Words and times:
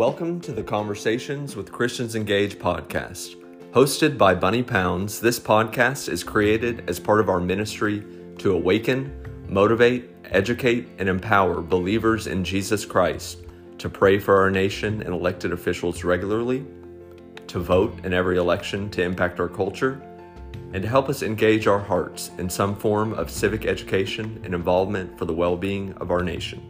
Welcome 0.00 0.40
to 0.40 0.52
the 0.52 0.62
Conversations 0.62 1.56
with 1.56 1.70
Christians 1.70 2.14
Engaged 2.16 2.58
podcast. 2.58 3.36
Hosted 3.72 4.16
by 4.16 4.34
Bunny 4.34 4.62
Pounds, 4.62 5.20
this 5.20 5.38
podcast 5.38 6.08
is 6.08 6.24
created 6.24 6.88
as 6.88 6.98
part 6.98 7.20
of 7.20 7.28
our 7.28 7.38
ministry 7.38 8.02
to 8.38 8.52
awaken, 8.52 9.12
motivate, 9.46 10.08
educate, 10.24 10.88
and 10.96 11.06
empower 11.06 11.60
believers 11.60 12.28
in 12.28 12.42
Jesus 12.42 12.86
Christ 12.86 13.40
to 13.76 13.90
pray 13.90 14.18
for 14.18 14.38
our 14.38 14.50
nation 14.50 15.02
and 15.02 15.12
elected 15.12 15.52
officials 15.52 16.02
regularly, 16.02 16.64
to 17.48 17.58
vote 17.58 18.02
in 18.02 18.14
every 18.14 18.38
election 18.38 18.88
to 18.92 19.02
impact 19.02 19.38
our 19.38 19.50
culture, 19.50 20.00
and 20.72 20.82
to 20.82 20.88
help 20.88 21.10
us 21.10 21.22
engage 21.22 21.66
our 21.66 21.78
hearts 21.78 22.30
in 22.38 22.48
some 22.48 22.74
form 22.74 23.12
of 23.12 23.30
civic 23.30 23.66
education 23.66 24.40
and 24.44 24.54
involvement 24.54 25.18
for 25.18 25.26
the 25.26 25.34
well 25.34 25.58
being 25.58 25.92
of 25.98 26.10
our 26.10 26.22
nation. 26.22 26.62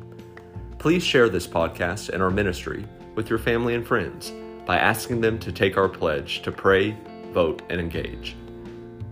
Please 0.81 1.05
share 1.05 1.29
this 1.29 1.47
podcast 1.47 2.09
and 2.09 2.21
our 2.21 2.31
ministry 2.31 2.85
with 3.21 3.29
your 3.29 3.39
family 3.39 3.75
and 3.75 3.87
friends 3.87 4.33
by 4.65 4.79
asking 4.79 5.21
them 5.21 5.39
to 5.39 5.53
take 5.53 5.77
our 5.77 5.91
pledge 5.91 6.41
to 6.41 6.51
pray, 6.51 6.97
vote, 7.33 7.61
and 7.69 7.79
engage. 7.79 8.35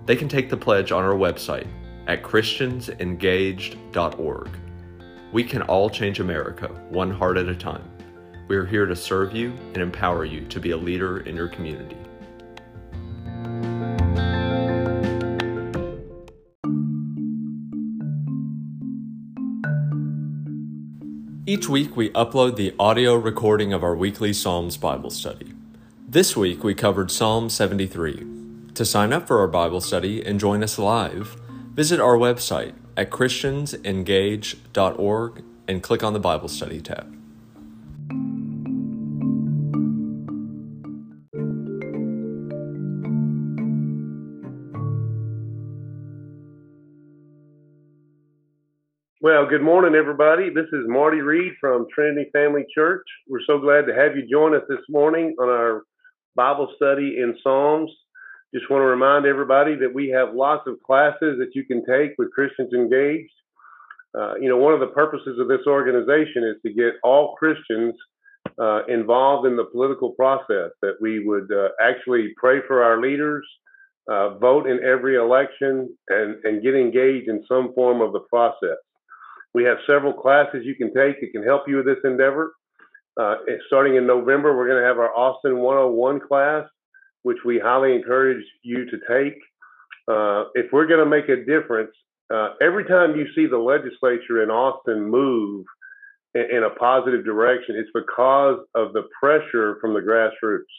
They 0.07 0.17
can 0.17 0.31
take 0.31 0.49
the 0.49 0.57
pledge 0.57 0.93
on 0.93 1.05
our 1.05 1.13
website 1.13 1.67
at 2.07 2.23
christiansengaged.org. 2.23 4.49
We 5.31 5.45
can 5.45 5.61
all 5.61 5.91
change 5.91 6.21
America 6.21 6.69
one 6.89 7.11
heart 7.11 7.37
at 7.37 7.51
a 7.51 7.55
time. 7.55 7.85
We 8.49 8.57
are 8.57 8.65
here 8.65 8.87
to 8.87 8.97
serve 8.97 9.35
you 9.35 9.53
and 9.75 9.77
empower 9.77 10.25
you 10.25 10.47
to 10.47 10.59
be 10.59 10.71
a 10.71 10.77
leader 10.79 11.21
in 11.21 11.37
your 11.37 11.49
community. 11.49 11.99
Each 21.49 21.67
week, 21.67 21.97
we 21.97 22.11
upload 22.11 22.57
the 22.57 22.75
audio 22.79 23.15
recording 23.15 23.73
of 23.73 23.83
our 23.83 23.97
weekly 23.97 24.35
Psalms 24.35 24.77
Bible 24.77 25.09
study. 25.09 25.55
This 26.07 26.37
week, 26.37 26.63
we 26.63 26.75
covered 26.75 27.11
Psalm 27.11 27.49
73. 27.49 28.27
To 28.75 28.85
sign 28.85 29.15
up 29.15 29.27
for 29.27 29.41
our 29.41 29.49
Bible 29.49 29.81
study 29.81 30.23
and 30.23 30.39
join 30.39 30.63
us 30.63 30.79
live, 30.79 31.41
visit 31.73 32.01
our 32.01 32.19
website 32.19 32.75
at 32.99 33.09
christiansengaged.org 33.09 35.45
and 35.67 35.83
click 35.83 36.03
on 36.03 36.13
the 36.13 36.21
Bible 36.21 36.49
study 36.49 36.83
tab. 36.83 37.17
Good 49.49 49.63
morning, 49.63 49.95
everybody. 49.95 50.51
This 50.51 50.67
is 50.75 50.85
Marty 50.89 51.23
Reed 51.23 51.55
from 51.59 51.87
Trinity 51.95 52.29
Family 52.35 52.67
Church. 52.75 53.07
We're 53.29 53.41
so 53.47 53.59
glad 53.59 53.87
to 53.87 53.95
have 53.95 54.15
you 54.15 54.29
join 54.31 54.55
us 54.55 54.65
this 54.69 54.85
morning 54.91 55.35
on 55.41 55.49
our 55.49 55.85
Bible 56.37 56.71
study 56.77 57.17
in 57.19 57.35
Psalms. 57.43 57.91
Just 58.55 58.69
want 58.69 58.83
to 58.83 58.87
remind 58.87 59.25
everybody 59.25 59.75
that 59.77 59.95
we 59.95 60.11
have 60.11 60.35
lots 60.35 60.67
of 60.67 60.77
classes 60.85 61.39
that 61.39 61.53
you 61.55 61.65
can 61.65 61.83
take 61.87 62.11
with 62.19 62.31
Christians 62.33 62.75
Engaged. 62.75 63.33
Uh, 64.19 64.35
you 64.35 64.51
know, 64.51 64.59
one 64.59 64.75
of 64.75 64.81
the 64.81 64.89
purposes 64.89 65.39
of 65.41 65.49
this 65.49 65.67
organization 65.67 66.45
is 66.45 66.61
to 66.67 66.73
get 66.75 67.01
all 67.03 67.35
Christians 67.37 67.95
uh, 68.61 68.85
involved 68.87 69.47
in 69.47 69.57
the 69.57 69.65
political 69.65 70.11
process, 70.11 70.73
that 70.83 70.97
we 71.01 71.25
would 71.25 71.51
uh, 71.51 71.69
actually 71.81 72.35
pray 72.37 72.59
for 72.67 72.83
our 72.83 73.01
leaders, 73.01 73.47
uh, 74.11 74.37
vote 74.37 74.67
in 74.69 74.85
every 74.85 75.17
election, 75.17 75.97
and, 76.09 76.37
and 76.45 76.63
get 76.63 76.75
engaged 76.75 77.31
in 77.31 77.43
some 77.49 77.73
form 77.75 78.03
of 78.03 78.13
the 78.13 78.21
process. 78.29 78.77
We 79.59 79.65
have 79.65 79.79
several 79.89 80.13
classes 80.13 80.63
you 80.63 80.77
can 80.77 80.95
take 80.95 81.21
that 81.21 81.33
can 81.33 81.43
help 81.43 81.63
you 81.67 81.79
with 81.79 81.87
this 81.87 81.99
endeavor. 82.05 82.53
Uh, 83.21 83.39
starting 83.67 83.97
in 83.97 84.07
November, 84.07 84.57
we're 84.57 84.69
going 84.69 84.81
to 84.81 84.87
have 84.87 84.99
our 84.99 85.13
Austin 85.13 85.59
101 85.59 86.21
class, 86.29 86.65
which 87.25 87.39
we 87.45 87.59
highly 87.59 87.97
encourage 87.97 88.45
you 88.63 88.85
to 88.85 88.99
take. 89.11 89.37
Uh, 90.07 90.45
if 90.55 90.67
we're 90.73 90.87
going 90.87 91.03
to 91.03 91.11
make 91.11 91.29
a 91.29 91.45
difference, 91.45 91.91
uh, 92.33 92.51
every 92.63 92.85
time 92.85 93.17
you 93.17 93.27
see 93.35 93.49
the 93.49 93.59
legislature 93.59 94.45
in 94.45 94.49
Austin 94.49 95.03
move 95.03 95.67
in, 96.37 96.59
in 96.59 96.63
a 96.63 96.71
positive 96.71 97.25
direction, 97.25 97.75
it's 97.75 97.91
because 97.93 98.61
of 98.77 98.93
the 98.93 99.09
pressure 99.21 99.79
from 99.81 99.93
the 99.93 100.01
grassroots. 100.01 100.71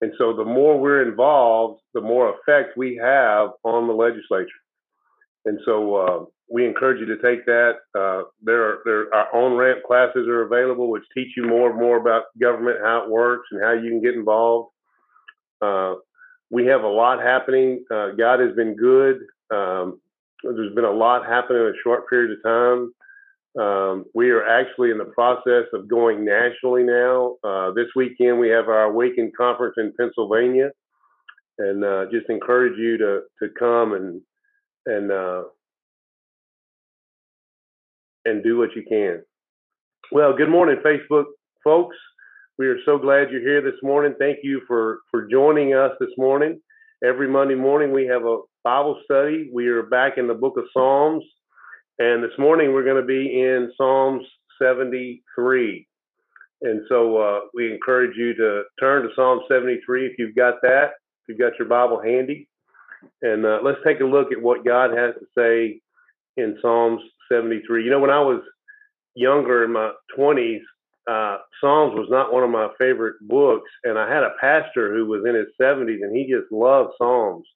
And 0.00 0.12
so 0.16 0.34
the 0.34 0.46
more 0.46 0.80
we're 0.80 1.06
involved, 1.06 1.82
the 1.92 2.00
more 2.00 2.34
effect 2.34 2.74
we 2.74 2.98
have 3.02 3.50
on 3.64 3.86
the 3.86 3.92
legislature. 3.92 4.48
And 5.44 5.58
so 5.66 5.96
uh, 5.96 6.24
we 6.50 6.66
encourage 6.66 7.00
you 7.00 7.06
to 7.06 7.22
take 7.22 7.44
that. 7.46 7.72
Uh, 7.94 8.22
there, 8.42 8.62
are, 8.62 8.78
there, 8.84 9.14
our 9.14 9.34
on 9.34 9.56
ramp 9.56 9.80
classes 9.86 10.26
are 10.28 10.42
available, 10.42 10.90
which 10.90 11.04
teach 11.14 11.28
you 11.36 11.46
more 11.46 11.70
and 11.70 11.78
more 11.78 11.98
about 11.98 12.24
government, 12.40 12.78
how 12.82 13.04
it 13.04 13.10
works, 13.10 13.48
and 13.50 13.62
how 13.62 13.72
you 13.72 13.90
can 13.90 14.02
get 14.02 14.14
involved. 14.14 14.70
Uh, 15.60 15.94
we 16.50 16.66
have 16.66 16.82
a 16.82 16.88
lot 16.88 17.22
happening. 17.22 17.84
Uh, 17.90 18.10
God 18.12 18.40
has 18.40 18.54
been 18.56 18.74
good. 18.76 19.18
Um, 19.52 20.00
there's 20.42 20.74
been 20.74 20.84
a 20.84 20.90
lot 20.90 21.26
happening 21.26 21.62
in 21.62 21.68
a 21.68 21.82
short 21.82 22.08
period 22.08 22.38
of 22.38 22.42
time. 22.42 22.92
Um, 23.58 24.04
we 24.14 24.30
are 24.30 24.46
actually 24.46 24.90
in 24.90 24.98
the 24.98 25.06
process 25.06 25.64
of 25.72 25.88
going 25.88 26.24
nationally 26.24 26.84
now. 26.84 27.36
Uh, 27.42 27.72
this 27.72 27.88
weekend, 27.96 28.38
we 28.38 28.48
have 28.50 28.68
our 28.68 28.84
Awaken 28.84 29.32
conference 29.36 29.74
in 29.78 29.92
Pennsylvania, 29.98 30.70
and 31.58 31.84
uh, 31.84 32.06
just 32.12 32.30
encourage 32.30 32.78
you 32.78 32.96
to 32.98 33.22
to 33.42 33.48
come 33.58 33.94
and 33.94 34.20
and 34.86 35.10
uh, 35.10 35.44
and 38.24 38.42
do 38.42 38.58
what 38.58 38.74
you 38.74 38.84
can. 38.88 39.22
Well, 40.12 40.36
good 40.36 40.50
morning, 40.50 40.76
Facebook 40.84 41.24
folks. 41.62 41.96
We 42.58 42.66
are 42.66 42.78
so 42.84 42.98
glad 42.98 43.30
you're 43.30 43.40
here 43.40 43.62
this 43.62 43.80
morning. 43.82 44.14
Thank 44.18 44.38
you 44.42 44.62
for 44.66 45.00
for 45.10 45.28
joining 45.28 45.74
us 45.74 45.92
this 46.00 46.10
morning. 46.16 46.60
Every 47.04 47.28
Monday 47.28 47.54
morning 47.54 47.92
we 47.92 48.06
have 48.06 48.24
a 48.24 48.38
Bible 48.64 49.00
study. 49.04 49.50
We 49.52 49.68
are 49.68 49.84
back 49.84 50.18
in 50.18 50.26
the 50.26 50.34
book 50.34 50.56
of 50.56 50.64
Psalms, 50.72 51.24
and 51.98 52.22
this 52.24 52.36
morning 52.38 52.72
we're 52.72 52.84
going 52.84 53.00
to 53.00 53.06
be 53.06 53.40
in 53.40 53.70
Psalms 53.76 54.24
73. 54.60 55.86
And 56.62 56.82
so 56.88 57.16
uh, 57.18 57.40
we 57.54 57.72
encourage 57.72 58.16
you 58.16 58.34
to 58.34 58.62
turn 58.80 59.02
to 59.02 59.10
Psalm 59.14 59.40
73 59.48 60.06
if 60.06 60.12
you've 60.18 60.34
got 60.34 60.54
that, 60.62 60.92
if 61.22 61.28
you've 61.28 61.38
got 61.38 61.58
your 61.58 61.68
Bible 61.68 62.00
handy. 62.02 62.48
And 63.22 63.46
uh, 63.46 63.60
let's 63.62 63.78
take 63.86 64.00
a 64.00 64.04
look 64.04 64.32
at 64.32 64.42
what 64.42 64.64
God 64.64 64.90
has 64.90 65.14
to 65.14 65.26
say 65.36 65.80
in 66.36 66.58
Psalms 66.60 67.00
73. 67.30 67.84
You 67.84 67.90
know, 67.90 68.00
when 68.00 68.10
I 68.10 68.20
was 68.20 68.40
younger 69.14 69.64
in 69.64 69.72
my 69.72 69.92
20s, 70.16 70.60
uh, 71.08 71.38
Psalms 71.60 71.94
was 71.94 72.08
not 72.10 72.32
one 72.32 72.44
of 72.44 72.50
my 72.50 72.68
favorite 72.78 73.16
books. 73.22 73.70
And 73.84 73.98
I 73.98 74.12
had 74.12 74.22
a 74.22 74.34
pastor 74.40 74.94
who 74.94 75.06
was 75.06 75.24
in 75.26 75.34
his 75.34 75.46
70s 75.60 76.02
and 76.02 76.14
he 76.14 76.30
just 76.30 76.52
loved 76.52 76.92
Psalms. 76.98 77.46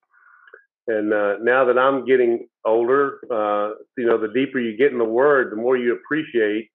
And 0.88 1.12
uh, 1.12 1.34
now 1.40 1.64
that 1.66 1.78
I'm 1.78 2.04
getting 2.04 2.48
older, 2.64 3.18
uh, 3.30 3.74
you 3.96 4.06
know, 4.06 4.18
the 4.18 4.32
deeper 4.32 4.58
you 4.58 4.76
get 4.76 4.92
in 4.92 4.98
the 4.98 5.04
Word, 5.04 5.52
the 5.52 5.56
more 5.56 5.76
you 5.76 5.94
appreciate 5.94 6.70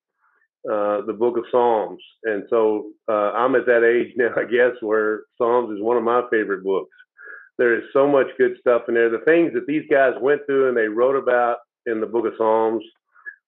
uh, 0.69 1.01
the 1.05 1.15
book 1.17 1.37
of 1.37 1.45
Psalms. 1.51 2.01
And 2.23 2.43
so 2.49 2.91
uh, 3.09 3.31
I'm 3.31 3.55
at 3.55 3.65
that 3.65 3.83
age 3.83 4.13
now, 4.17 4.29
I 4.37 4.43
guess, 4.43 4.75
where 4.81 5.23
Psalms 5.37 5.75
is 5.75 5.83
one 5.83 5.97
of 5.97 6.03
my 6.03 6.21
favorite 6.31 6.63
books. 6.63 6.95
There 7.57 7.75
is 7.75 7.83
so 7.91 8.07
much 8.07 8.27
good 8.37 8.55
stuff 8.59 8.83
in 8.87 8.93
there. 8.93 9.09
The 9.09 9.25
things 9.25 9.51
that 9.53 9.65
these 9.65 9.85
guys 9.89 10.13
went 10.21 10.41
through 10.45 10.69
and 10.69 10.77
they 10.77 10.87
wrote 10.87 11.15
about 11.15 11.57
in 11.87 11.99
the 12.01 12.07
book 12.07 12.25
of 12.25 12.33
Psalms 12.37 12.83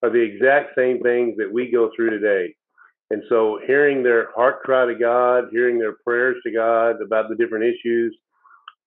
are 0.04 0.10
the 0.10 0.22
exact 0.22 0.76
same 0.76 1.02
things 1.02 1.36
that 1.38 1.52
we 1.52 1.72
go 1.72 1.92
through 1.96 2.10
today. 2.10 2.56
And 3.12 3.24
so 3.28 3.60
hearing 3.66 4.04
their 4.04 4.32
heart 4.34 4.62
cry 4.62 4.86
to 4.86 4.96
God, 4.96 5.46
hearing 5.52 5.80
their 5.80 5.96
prayers 6.06 6.38
to 6.46 6.52
God 6.52 7.02
about 7.02 7.30
the 7.30 7.36
different 7.36 7.66
issues 7.66 8.16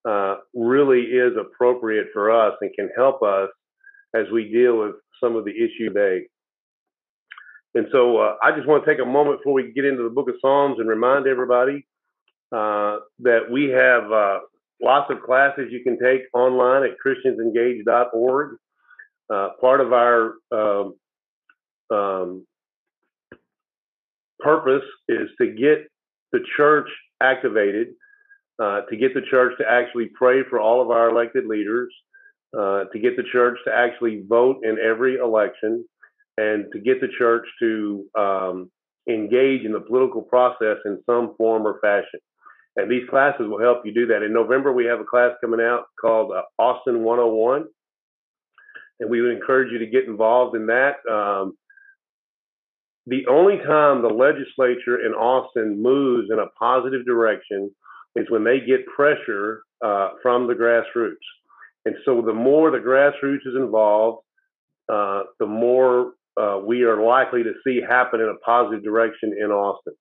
uh, 0.09 0.37
really 0.55 1.03
is 1.03 1.33
appropriate 1.39 2.09
for 2.13 2.31
us 2.31 2.55
and 2.61 2.73
can 2.75 2.89
help 2.97 3.23
us 3.23 3.51
as 4.15 4.27
we 4.33 4.51
deal 4.51 4.79
with 4.79 4.97
some 5.23 5.37
of 5.37 5.45
the 5.45 5.51
issues 5.51 5.89
today. 5.89 6.27
And 7.75 7.87
so 7.91 8.19
uh, 8.19 8.37
I 8.43 8.55
just 8.55 8.69
want 8.69 8.85
to 8.85 8.91
take 8.91 9.01
a 9.01 9.07
moment 9.07 9.41
before 9.41 9.55
we 9.55 9.73
get 9.73 9.85
into 9.85 10.03
the 10.03 10.11
book 10.11 10.29
of 10.29 10.35
Psalms 10.41 10.79
and 10.79 10.89
remind 10.89 11.27
everybody 11.27 11.87
uh, 12.55 12.99
that 13.21 13.51
we 13.51 13.71
have 13.71 14.13
uh, 14.13 14.41
lots 14.83 15.11
of 15.11 15.23
classes 15.23 15.69
you 15.71 15.83
can 15.83 15.99
take 15.99 16.23
online 16.35 16.83
at 16.85 16.97
christiansengaged.org. 17.05 18.57
Uh, 19.33 19.49
part 19.61 19.81
of 19.81 19.95
our 19.95 20.35
um, 20.51 20.95
um, 21.91 22.47
purpose 24.41 24.85
is 25.09 25.29
to 25.41 25.47
get 25.47 25.87
the 26.33 26.41
church 26.57 26.89
activated, 27.23 27.89
uh, 28.63 28.83
to 28.91 28.97
get 28.97 29.15
the 29.15 29.23
church 29.31 29.55
to 29.59 29.65
actually 29.67 30.11
pray 30.15 30.43
for 30.51 30.61
all 30.61 30.83
of 30.83 30.91
our 30.91 31.09
elected 31.09 31.47
leaders, 31.47 31.91
uh, 32.59 32.85
to 32.93 32.99
get 32.99 33.17
the 33.17 33.23
church 33.33 33.57
to 33.65 33.73
actually 33.73 34.23
vote 34.29 34.65
in 34.65 34.77
every 34.79 35.17
election, 35.17 35.83
and 36.37 36.67
to 36.73 36.79
get 36.79 37.01
the 37.01 37.09
church 37.17 37.47
to 37.59 38.05
um, 38.19 38.71
engage 39.09 39.65
in 39.65 39.73
the 39.73 39.81
political 39.81 40.21
process 40.21 40.77
in 40.85 41.03
some 41.07 41.35
form 41.39 41.67
or 41.67 41.79
fashion. 41.81 42.21
And 42.77 42.91
these 42.91 43.09
classes 43.09 43.47
will 43.49 43.61
help 43.61 43.87
you 43.87 43.95
do 43.95 44.07
that. 44.09 44.23
In 44.23 44.33
November, 44.35 44.73
we 44.73 44.85
have 44.87 45.01
a 45.01 45.05
class 45.05 45.33
coming 45.41 45.61
out 45.61 45.85
called 45.99 46.33
uh, 46.33 46.43
Austin 46.59 47.03
101 47.03 47.65
and 49.03 49.11
we 49.11 49.21
would 49.21 49.33
encourage 49.33 49.73
you 49.73 49.79
to 49.79 49.87
get 49.87 50.05
involved 50.05 50.55
in 50.55 50.67
that. 50.67 50.95
Um, 51.11 51.59
the 53.07 53.27
only 53.29 53.59
time 53.59 54.01
the 54.01 54.09
legislature 54.09 55.05
in 55.05 55.13
Austin 55.13 55.83
moves 55.83 56.29
in 56.31 56.39
a 56.39 56.47
positive 56.59 57.05
direction 57.05 57.69
is 58.15 58.31
when 58.31 58.45
they 58.45 58.61
get 58.61 58.87
pressure 58.87 59.63
uh, 59.85 60.11
from 60.23 60.47
the 60.47 60.55
grassroots. 60.55 61.17
And 61.85 61.97
so 62.05 62.23
the 62.23 62.33
more 62.33 62.71
the 62.71 62.79
grassroots 62.79 63.45
is 63.45 63.57
involved, 63.57 64.23
uh, 64.89 65.25
the 65.41 65.47
more 65.47 66.13
uh, 66.41 66.61
we 66.65 66.85
are 66.85 67.05
likely 67.05 67.43
to 67.43 67.55
see 67.67 67.81
happen 67.81 68.21
in 68.21 68.29
a 68.29 68.39
positive 68.45 68.85
direction 68.85 69.37
in 69.37 69.51
Austin. 69.51 69.95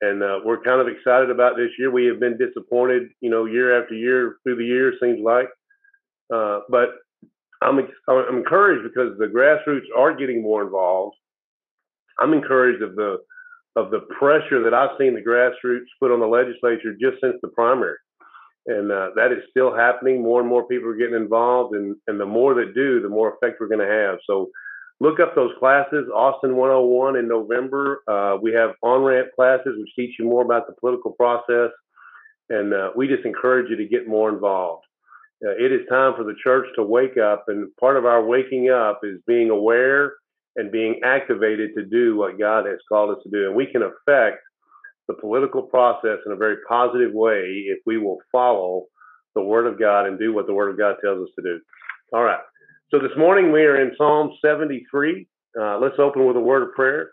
And 0.00 0.22
uh, 0.22 0.38
we're 0.44 0.62
kind 0.62 0.80
of 0.80 0.86
excited 0.86 1.28
about 1.28 1.56
this 1.56 1.70
year. 1.76 1.90
We 1.90 2.06
have 2.06 2.20
been 2.20 2.38
disappointed, 2.38 3.08
you 3.20 3.30
know, 3.30 3.46
year 3.46 3.82
after 3.82 3.96
year 3.96 4.36
through 4.44 4.56
the 4.56 4.64
year, 4.64 4.92
seems 5.02 5.18
like. 5.24 5.48
Uh, 6.32 6.60
but 6.68 6.90
I'm, 7.62 7.78
I'm 8.08 8.36
encouraged 8.36 8.84
because 8.84 9.18
the 9.18 9.26
grassroots 9.26 9.86
are 9.96 10.14
getting 10.16 10.42
more 10.42 10.62
involved. 10.62 11.16
I'm 12.18 12.32
encouraged 12.32 12.82
of 12.82 12.96
the 12.96 13.18
of 13.76 13.90
the 13.90 14.00
pressure 14.18 14.62
that 14.64 14.74
I've 14.74 14.98
seen 14.98 15.14
the 15.14 15.20
grassroots 15.20 15.86
put 16.00 16.10
on 16.10 16.18
the 16.18 16.26
legislature 16.26 16.94
just 17.00 17.20
since 17.20 17.36
the 17.42 17.48
primary 17.48 17.96
and 18.68 18.92
uh, 18.92 19.08
that 19.16 19.32
is 19.32 19.42
still 19.50 19.74
happening. 19.74 20.22
More 20.22 20.40
and 20.40 20.48
more 20.48 20.68
people 20.68 20.88
are 20.90 20.96
getting 20.96 21.16
involved, 21.16 21.74
and 21.74 21.96
and 22.06 22.20
the 22.20 22.26
more 22.26 22.54
that 22.54 22.74
do, 22.74 23.00
the 23.00 23.08
more 23.08 23.34
effect 23.34 23.56
we're 23.60 23.68
going 23.68 23.86
to 23.86 23.92
have. 23.92 24.18
So, 24.26 24.50
look 25.00 25.20
up 25.20 25.34
those 25.34 25.52
classes. 25.58 26.06
Austin 26.14 26.54
101 26.54 27.16
in 27.16 27.26
November. 27.26 28.02
Uh, 28.06 28.36
we 28.40 28.52
have 28.52 28.72
on 28.82 29.02
ramp 29.02 29.28
classes 29.34 29.74
which 29.78 29.90
teach 29.96 30.16
you 30.18 30.26
more 30.26 30.44
about 30.44 30.66
the 30.66 30.74
political 30.74 31.12
process, 31.12 31.70
and 32.50 32.74
uh, 32.74 32.90
we 32.94 33.08
just 33.08 33.24
encourage 33.24 33.70
you 33.70 33.76
to 33.76 33.88
get 33.88 34.06
more 34.06 34.28
involved. 34.28 34.84
Uh, 35.44 35.50
it 35.50 35.70
is 35.72 35.86
time 35.88 36.14
for 36.16 36.24
the 36.24 36.34
church 36.42 36.66
to 36.74 36.82
wake 36.82 37.16
up, 37.16 37.44
and 37.48 37.74
part 37.76 37.96
of 37.96 38.04
our 38.04 38.24
waking 38.24 38.70
up 38.70 39.00
is 39.04 39.20
being 39.26 39.50
aware 39.50 40.14
and 40.56 40.72
being 40.72 41.00
activated 41.04 41.70
to 41.76 41.84
do 41.84 42.16
what 42.16 42.38
God 42.38 42.66
has 42.66 42.78
called 42.88 43.16
us 43.16 43.22
to 43.22 43.30
do, 43.30 43.46
and 43.46 43.54
we 43.54 43.66
can 43.66 43.82
affect 43.82 44.38
the 45.06 45.14
political 45.14 45.62
process 45.62 46.18
in 46.26 46.32
a 46.32 46.36
very 46.36 46.56
positive 46.68 47.12
way 47.12 47.64
if 47.66 47.78
we 47.86 47.98
will 47.98 48.18
follow 48.32 48.86
the 49.34 49.42
Word 49.42 49.66
of 49.66 49.78
God 49.78 50.06
and 50.06 50.18
do 50.18 50.34
what 50.34 50.46
the 50.46 50.54
Word 50.54 50.70
of 50.70 50.78
God 50.78 50.96
tells 51.02 51.22
us 51.22 51.32
to 51.36 51.42
do. 51.42 51.60
All 52.12 52.24
right. 52.24 52.40
So 52.90 52.98
this 52.98 53.16
morning 53.16 53.52
we 53.52 53.62
are 53.62 53.80
in 53.80 53.92
Psalm 53.96 54.32
73. 54.42 55.26
Uh, 55.60 55.78
let's 55.78 55.98
open 55.98 56.26
with 56.26 56.36
a 56.36 56.40
word 56.40 56.62
of 56.62 56.72
prayer. 56.74 57.10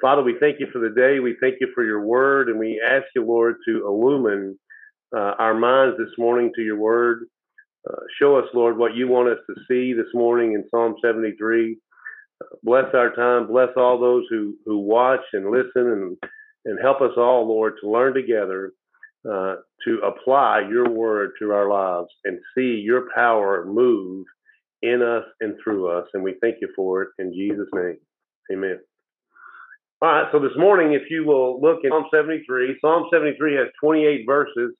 Father, 0.00 0.22
we 0.22 0.36
thank 0.40 0.60
you 0.60 0.66
for 0.72 0.78
the 0.78 0.90
day. 0.90 1.20
We 1.20 1.36
thank 1.40 1.56
you 1.60 1.68
for 1.74 1.84
your 1.84 2.04
word, 2.04 2.48
and 2.48 2.58
we 2.58 2.82
ask 2.86 3.04
you, 3.14 3.24
Lord, 3.24 3.56
to 3.66 3.86
illumine 3.86 4.58
uh, 5.16 5.34
our 5.38 5.54
minds 5.54 5.96
this 5.98 6.14
morning 6.18 6.50
to 6.56 6.62
your 6.62 6.78
word. 6.78 7.26
Uh, 7.88 8.00
show 8.18 8.36
us, 8.36 8.46
Lord, 8.54 8.78
what 8.78 8.94
you 8.94 9.08
want 9.08 9.28
us 9.28 9.38
to 9.48 9.54
see 9.68 9.92
this 9.92 10.12
morning 10.14 10.52
in 10.52 10.64
Psalm 10.70 10.94
73. 11.04 11.78
bless 12.62 12.86
our 12.94 13.14
time. 13.14 13.48
Bless 13.48 13.70
all 13.76 13.98
those 13.98 14.24
who, 14.30 14.54
who 14.64 14.78
watch 14.78 15.20
and 15.32 15.50
listen 15.50 15.70
and 15.76 16.16
and 16.64 16.78
help 16.80 17.00
us 17.00 17.12
all, 17.16 17.48
Lord, 17.48 17.74
to 17.82 17.90
learn 17.90 18.14
together 18.14 18.72
uh, 19.30 19.56
to 19.84 19.98
apply 20.04 20.62
your 20.68 20.88
word 20.88 21.32
to 21.40 21.52
our 21.52 21.68
lives 21.68 22.08
and 22.24 22.38
see 22.56 22.82
your 22.84 23.08
power 23.14 23.64
move 23.66 24.26
in 24.82 25.02
us 25.02 25.24
and 25.40 25.54
through 25.62 25.88
us. 25.88 26.06
And 26.14 26.22
we 26.22 26.36
thank 26.40 26.56
you 26.60 26.68
for 26.74 27.02
it 27.02 27.08
in 27.18 27.32
Jesus' 27.32 27.68
name. 27.74 27.98
Amen. 28.52 28.78
All 30.00 30.08
right, 30.08 30.26
so 30.32 30.40
this 30.40 30.56
morning, 30.56 30.94
if 30.94 31.02
you 31.10 31.24
will 31.24 31.60
look 31.60 31.84
at 31.84 31.90
Psalm 31.90 32.06
73, 32.12 32.78
Psalm 32.80 33.04
73 33.12 33.54
has 33.54 33.68
28 33.80 34.24
verses. 34.26 34.74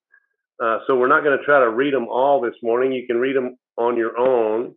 Uh, 0.63 0.79
so 0.87 0.97
we're 0.97 1.09
not 1.09 1.25
going 1.25 1.39
to 1.39 1.45
try 1.45 1.61
to 1.61 1.71
read 1.71 1.95
them 1.95 2.09
all 2.09 2.41
this 2.41 2.55
morning. 2.63 2.93
You 2.93 3.07
can 3.07 3.19
read 3.19 3.37
them 3.37 3.57
on 3.77 3.97
your 3.97 4.19
own. 4.19 4.75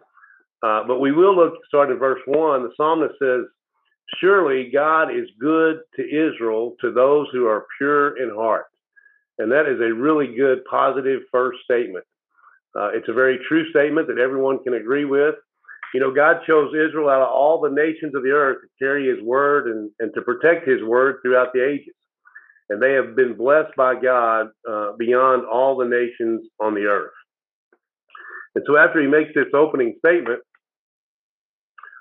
Uh, 0.64 0.84
but 0.88 1.00
we 1.00 1.12
will 1.12 1.36
look, 1.36 1.54
start 1.68 1.92
in 1.92 2.00
verse 2.00 2.22
1. 2.26 2.64
The 2.64 2.72
psalmist 2.78 3.16
says, 3.22 3.46
Surely 4.20 4.70
God 4.72 5.10
is 5.10 5.28
good 5.40 5.80
to 5.96 6.04
Israel, 6.04 6.76
to 6.82 6.92
those 6.92 7.28
who 7.32 7.48
are 7.48 7.66
pure 7.78 8.18
in 8.18 8.34
heart. 8.36 8.66
And 9.38 9.52
that 9.52 9.68
is 9.68 9.80
a 9.80 9.94
really 9.94 10.36
good, 10.36 10.60
positive 10.70 11.22
first 11.32 11.60
statement. 11.64 12.06
Uh, 12.76 12.90
it's 12.94 13.10
a 13.10 13.14
very 13.14 13.40
true 13.48 13.70
statement 13.70 14.08
that 14.08 14.20
everyone 14.20 14.64
can 14.64 14.74
agree 14.76 15.06
with. 15.06 15.36
You 15.94 16.02
know, 16.02 16.14
God 16.14 16.38
chose 16.46 16.74
Israel 16.74 17.10
out 17.10 17.22
of 17.22 17.30
all 17.30 17.62
the 17.62 17.70
nations 17.70 18.16
of 18.16 18.24
the 18.24 18.32
earth 18.32 18.58
to 18.62 18.86
carry 18.86 19.08
his 19.08 19.24
word 19.24 19.68
and, 19.68 19.90
and 20.00 20.14
to 20.14 20.22
protect 20.22 20.68
his 20.68 20.84
word 20.84 21.18
throughout 21.22 21.54
the 21.54 21.66
ages. 21.66 21.96
And 22.70 22.82
they 22.82 22.94
have 22.94 23.16
been 23.16 23.36
blessed 23.38 23.76
by 23.78 23.96
God 24.02 24.48
uh, 24.70 24.94
beyond 24.98 25.46
all 25.46 25.78
the 25.78 25.86
nations 25.86 26.48
on 26.60 26.74
the 26.74 26.86
earth. 26.86 27.12
And 28.56 28.64
so 28.66 28.78
after 28.78 29.02
he 29.02 29.08
makes 29.08 29.32
this 29.36 29.54
opening 29.54 29.96
statement, 30.00 30.40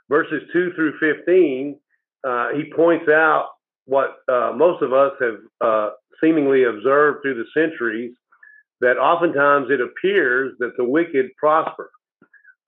verses 0.08 0.42
2 0.52 0.72
through 0.74 0.98
15 0.98 1.78
uh, 2.26 2.48
he 2.56 2.72
points 2.74 3.08
out 3.08 3.48
what 3.84 4.16
uh, 4.32 4.52
most 4.56 4.82
of 4.82 4.92
us 4.92 5.12
have 5.20 5.36
uh, 5.60 5.90
seemingly 6.22 6.64
observed 6.64 7.18
through 7.22 7.34
the 7.34 7.44
centuries 7.54 8.14
that 8.80 8.96
oftentimes 8.96 9.68
it 9.70 9.80
appears 9.80 10.54
that 10.58 10.72
the 10.76 10.84
wicked 10.84 11.26
prosper. 11.36 11.90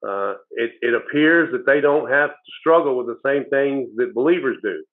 Uh, 0.06 0.34
it, 0.52 0.72
it, 0.82 0.94
appears 0.94 1.50
that 1.52 1.64
they 1.64 1.80
don't 1.80 2.10
have 2.10 2.28
to 2.30 2.52
struggle 2.60 2.96
with 2.96 3.06
the 3.06 3.18
same 3.24 3.48
things 3.48 3.88
that 3.96 4.14
believers 4.14 4.56
do. 4.62 4.84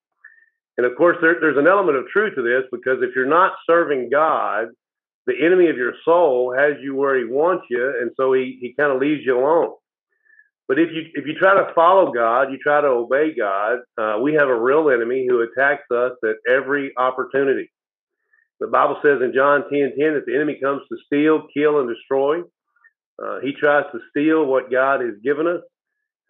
And 0.77 0.85
of 0.85 0.95
course, 0.97 1.17
there, 1.21 1.37
there's 1.39 1.57
an 1.57 1.67
element 1.67 1.97
of 1.97 2.07
truth 2.07 2.35
to 2.35 2.41
this 2.41 2.63
because 2.71 2.99
if 3.01 3.15
you're 3.15 3.27
not 3.27 3.53
serving 3.67 4.09
God, 4.11 4.67
the 5.25 5.35
enemy 5.41 5.69
of 5.69 5.77
your 5.77 5.93
soul 6.03 6.53
has 6.57 6.73
you 6.81 6.95
where 6.95 7.17
he 7.17 7.25
wants 7.25 7.65
you, 7.69 7.93
and 8.01 8.11
so 8.17 8.33
he, 8.33 8.57
he 8.59 8.73
kind 8.77 8.91
of 8.91 8.99
leaves 8.99 9.21
you 9.25 9.37
alone. 9.37 9.73
But 10.67 10.79
if 10.79 10.89
you 10.93 11.03
if 11.13 11.27
you 11.27 11.35
try 11.35 11.55
to 11.55 11.73
follow 11.73 12.11
God, 12.11 12.51
you 12.51 12.57
try 12.57 12.81
to 12.81 12.87
obey 12.87 13.35
God, 13.35 13.79
uh, 13.97 14.19
we 14.21 14.33
have 14.33 14.47
a 14.47 14.59
real 14.59 14.89
enemy 14.89 15.25
who 15.29 15.41
attacks 15.41 15.83
us 15.91 16.13
at 16.23 16.35
every 16.49 16.91
opportunity. 16.97 17.69
The 18.59 18.67
Bible 18.67 18.97
says 19.03 19.21
in 19.21 19.33
John 19.35 19.63
10 19.69 19.93
10 19.99 20.13
that 20.13 20.25
the 20.25 20.35
enemy 20.35 20.57
comes 20.61 20.81
to 20.89 20.97
steal, 21.05 21.47
kill, 21.53 21.79
and 21.79 21.89
destroy. 21.89 22.39
Uh, 23.21 23.39
he 23.41 23.51
tries 23.53 23.85
to 23.91 23.99
steal 24.09 24.45
what 24.45 24.71
God 24.71 25.01
has 25.01 25.15
given 25.23 25.47
us. 25.47 25.61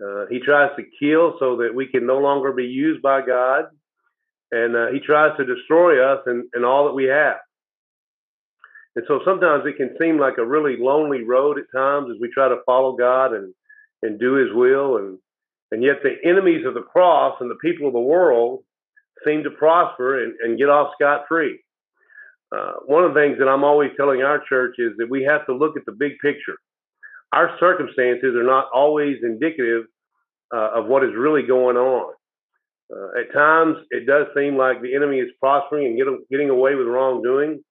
Uh, 0.04 0.26
he 0.30 0.40
tries 0.40 0.72
to 0.78 0.84
kill 1.00 1.36
so 1.40 1.58
that 1.58 1.74
we 1.76 1.88
can 1.88 2.08
no 2.08 2.18
longer 2.18 2.52
be 2.52 2.66
used 2.66 3.02
by 3.02 3.22
God. 3.22 3.66
And 4.54 4.76
uh, 4.76 4.88
he 4.92 5.00
tries 5.00 5.36
to 5.38 5.46
destroy 5.46 6.00
us 6.00 6.22
and, 6.28 6.44
and 6.54 6.64
all 6.64 6.86
that 6.86 6.94
we 6.94 7.06
have. 7.06 7.38
And 8.96 9.04
so 9.08 9.22
sometimes 9.26 9.64
it 9.66 9.78
can 9.78 9.96
seem 10.00 10.20
like 10.20 10.38
a 10.38 10.46
really 10.46 10.78
lonely 10.78 11.24
road 11.24 11.58
at 11.58 11.66
times 11.76 12.12
as 12.14 12.22
we 12.22 12.30
try 12.32 12.48
to 12.48 12.62
follow 12.66 12.96
God 12.96 13.34
and 13.34 13.54
and 14.04 14.20
do 14.20 14.34
his 14.34 14.50
will 14.54 14.98
and 14.98 15.18
and 15.72 15.82
yet 15.82 16.04
the 16.04 16.16
enemies 16.24 16.66
of 16.68 16.76
the 16.76 16.82
cross 16.84 17.38
and 17.40 17.50
the 17.50 17.56
people 17.56 17.88
of 17.88 17.94
the 17.94 18.00
world 18.00 18.64
seem 19.26 19.44
to 19.44 19.50
prosper 19.50 20.24
and, 20.24 20.34
and 20.44 20.60
get 20.60 20.70
off 20.70 20.92
scot 20.94 21.24
free. 21.28 21.60
Uh, 22.56 22.74
one 22.86 23.04
of 23.04 23.16
the 23.16 23.20
things 23.20 23.40
that 23.40 23.48
I'm 23.48 23.64
always 23.64 23.90
telling 23.98 24.22
our 24.22 24.40
church 24.48 24.76
is 24.78 24.92
that 24.98 25.10
we 25.10 25.24
have 25.24 25.48
to 25.48 25.56
look 25.56 25.76
at 25.76 25.86
the 25.88 25.92
big 25.92 26.20
picture. 26.22 26.58
Our 27.32 27.58
circumstances 27.60 28.36
are 28.36 28.44
not 28.44 28.68
always 28.72 29.18
indicative 29.24 29.86
uh, 30.54 30.70
of 30.76 30.86
what 30.86 31.04
is 31.04 31.16
really 31.18 31.42
going 31.42 31.78
on. 31.78 32.14
Uh, 32.92 33.20
at 33.20 33.34
times, 33.34 33.78
it 33.92 34.06
does 34.06 34.28
seem 34.36 34.58
like 34.58 34.82
the 34.82 34.96
enemy 34.96 35.20
is 35.20 35.30
prospering 35.40 35.88
and 35.88 35.98
get, 35.98 36.08
getting 36.30 36.50
away 36.50 36.76
with 36.76 36.88
wrongdoing, 36.88 37.64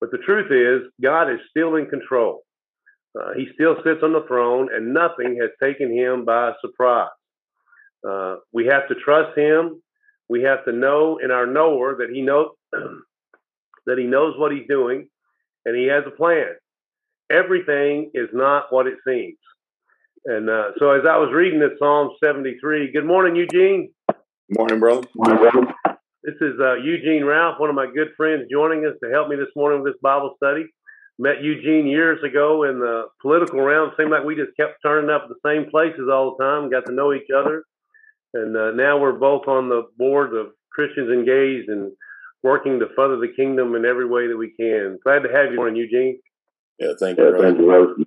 but 0.00 0.10
the 0.10 0.18
truth 0.18 0.50
is, 0.50 0.90
God 1.02 1.30
is 1.30 1.40
still 1.50 1.76
in 1.76 1.86
control. 1.86 2.42
Uh, 3.18 3.32
he 3.34 3.48
still 3.54 3.76
sits 3.84 4.02
on 4.02 4.12
the 4.12 4.24
throne, 4.28 4.68
and 4.72 4.92
nothing 4.92 5.38
has 5.40 5.50
taken 5.62 5.92
him 5.92 6.24
by 6.24 6.52
surprise. 6.60 7.08
Uh, 8.08 8.36
we 8.52 8.66
have 8.66 8.86
to 8.88 8.94
trust 8.94 9.36
him. 9.36 9.82
We 10.28 10.42
have 10.42 10.64
to 10.66 10.72
know 10.72 11.18
in 11.22 11.30
our 11.30 11.46
knower 11.46 11.96
that 11.96 12.10
he 12.10 12.20
knows 12.20 12.50
that 13.86 13.98
he 13.98 14.04
knows 14.04 14.38
what 14.38 14.52
he's 14.52 14.68
doing, 14.68 15.08
and 15.64 15.74
he 15.74 15.86
has 15.86 16.04
a 16.06 16.10
plan. 16.10 16.50
Everything 17.30 18.10
is 18.14 18.28
not 18.32 18.66
what 18.70 18.86
it 18.86 18.98
seems. 19.06 19.38
And 20.24 20.48
uh, 20.50 20.72
so, 20.78 20.90
as 20.90 21.02
I 21.08 21.16
was 21.16 21.30
reading 21.32 21.58
this 21.58 21.78
Psalm 21.78 22.10
73, 22.22 22.92
good 22.92 23.06
morning, 23.06 23.34
Eugene. 23.34 23.90
Morning, 24.50 24.80
brother. 24.80 25.06
Morning, 25.14 25.50
brother. 25.50 25.74
This 26.24 26.34
is 26.40 26.54
uh, 26.60 26.74
Eugene 26.74 27.24
Ralph, 27.24 27.58
one 27.58 27.70
of 27.70 27.76
my 27.76 27.86
good 27.86 28.08
friends, 28.16 28.48
joining 28.50 28.84
us 28.86 28.94
to 29.02 29.10
help 29.10 29.28
me 29.28 29.36
this 29.36 29.54
morning 29.54 29.82
with 29.82 29.92
this 29.92 30.00
Bible 30.02 30.34
study 30.36 30.66
met 31.18 31.42
Eugene 31.42 31.86
years 31.86 32.22
ago 32.22 32.64
in 32.64 32.78
the 32.78 33.06
political 33.20 33.60
realm. 33.60 33.90
Seemed 33.96 34.10
like 34.10 34.24
we 34.24 34.36
just 34.36 34.56
kept 34.56 34.80
turning 34.82 35.10
up 35.10 35.28
the 35.28 35.34
same 35.44 35.70
places 35.70 36.08
all 36.10 36.36
the 36.36 36.44
time, 36.44 36.70
got 36.70 36.86
to 36.86 36.92
know 36.92 37.12
each 37.12 37.28
other. 37.36 37.64
And 38.34 38.56
uh, 38.56 38.70
now 38.72 38.98
we're 38.98 39.18
both 39.18 39.48
on 39.48 39.68
the 39.68 39.82
board 39.96 40.34
of 40.34 40.48
Christians 40.72 41.10
Engaged 41.10 41.68
and 41.68 41.92
working 42.42 42.78
to 42.78 42.86
further 42.94 43.16
the 43.16 43.32
kingdom 43.34 43.74
in 43.74 43.84
every 43.84 44.06
way 44.06 44.28
that 44.28 44.36
we 44.36 44.54
can. 44.58 44.98
Glad 45.02 45.20
to 45.20 45.28
have 45.28 45.52
you 45.52 45.60
on, 45.62 45.74
Eugene. 45.74 46.20
Yeah, 46.78 46.92
thank 47.00 47.18
you. 47.18 47.24
Yeah, 47.24 47.40
thank 47.40 47.58
you. 47.58 48.06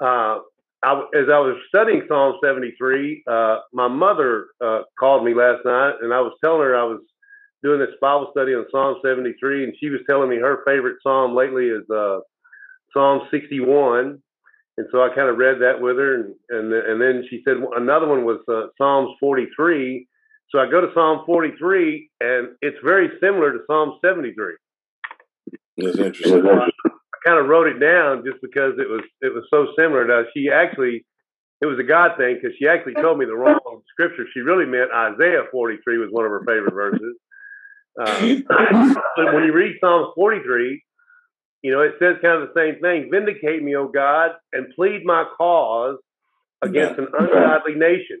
Uh, 0.00 0.38
I, 0.84 0.92
as 1.16 1.26
I 1.32 1.38
was 1.40 1.56
studying 1.68 2.02
Psalm 2.08 2.38
73, 2.44 3.24
uh, 3.26 3.56
my 3.72 3.88
mother 3.88 4.48
uh, 4.62 4.82
called 4.98 5.24
me 5.24 5.34
last 5.34 5.64
night, 5.64 5.94
and 6.02 6.12
I 6.12 6.20
was 6.20 6.32
telling 6.44 6.60
her 6.60 6.76
I 6.76 6.84
was 6.84 7.00
doing 7.62 7.80
this 7.80 7.96
Bible 8.00 8.28
study 8.30 8.52
on 8.52 8.66
Psalm 8.70 8.96
73, 9.02 9.64
and 9.64 9.74
she 9.80 9.88
was 9.88 10.00
telling 10.08 10.28
me 10.28 10.36
her 10.36 10.62
favorite 10.66 10.98
psalm 11.02 11.34
lately 11.34 11.68
is 11.68 11.88
uh, 11.90 12.18
Psalm 12.92 13.22
61. 13.30 14.20
And 14.76 14.86
so 14.92 15.02
I 15.02 15.08
kind 15.14 15.28
of 15.28 15.38
read 15.38 15.60
that 15.60 15.80
with 15.80 15.96
her, 15.96 16.16
and 16.16 16.34
and, 16.50 16.72
and 16.72 17.00
then 17.00 17.24
she 17.30 17.42
said 17.44 17.56
another 17.76 18.08
one 18.08 18.24
was 18.24 18.40
uh, 18.48 18.66
Psalms 18.76 19.16
43. 19.20 20.06
So 20.50 20.58
I 20.58 20.68
go 20.68 20.80
to 20.80 20.88
Psalm 20.94 21.22
43, 21.24 22.10
and 22.20 22.48
it's 22.60 22.76
very 22.84 23.08
similar 23.20 23.52
to 23.52 23.60
Psalm 23.68 23.98
73. 24.04 24.54
That's 25.76 25.98
interesting. 25.98 26.44
So 27.24 27.30
I, 27.30 27.32
I 27.32 27.36
kind 27.36 27.40
of 27.44 27.48
wrote 27.48 27.66
it 27.66 27.78
down 27.78 28.24
just 28.24 28.42
because 28.42 28.74
it 28.78 28.88
was 28.88 29.02
it 29.20 29.34
was 29.34 29.44
so 29.50 29.66
similar. 29.78 30.06
Now 30.06 30.24
she 30.34 30.50
actually 30.50 31.04
it 31.60 31.66
was 31.66 31.78
a 31.78 31.84
God 31.84 32.16
thing 32.18 32.38
because 32.40 32.56
she 32.58 32.68
actually 32.68 32.94
told 32.94 33.18
me 33.18 33.26
the 33.26 33.36
wrong 33.36 33.82
scripture. 33.90 34.24
She 34.34 34.40
really 34.40 34.66
meant 34.66 34.90
Isaiah 34.94 35.44
43 35.50 35.98
was 35.98 36.08
one 36.10 36.24
of 36.24 36.30
her 36.30 36.44
favorite 36.46 36.74
verses. 36.74 37.16
Uh, 38.00 38.36
but 39.16 39.34
when 39.34 39.44
you 39.44 39.52
read 39.52 39.76
Psalms 39.80 40.08
43, 40.14 40.82
you 41.62 41.72
know, 41.72 41.80
it 41.80 41.92
says 41.98 42.16
kind 42.20 42.42
of 42.42 42.48
the 42.48 42.60
same 42.60 42.80
thing. 42.80 43.08
Vindicate 43.10 43.62
me, 43.62 43.76
O 43.76 43.88
God, 43.88 44.32
and 44.52 44.66
plead 44.74 45.04
my 45.04 45.24
cause 45.38 45.96
against 46.62 46.98
an 46.98 47.08
ungodly 47.18 47.74
nation. 47.74 48.18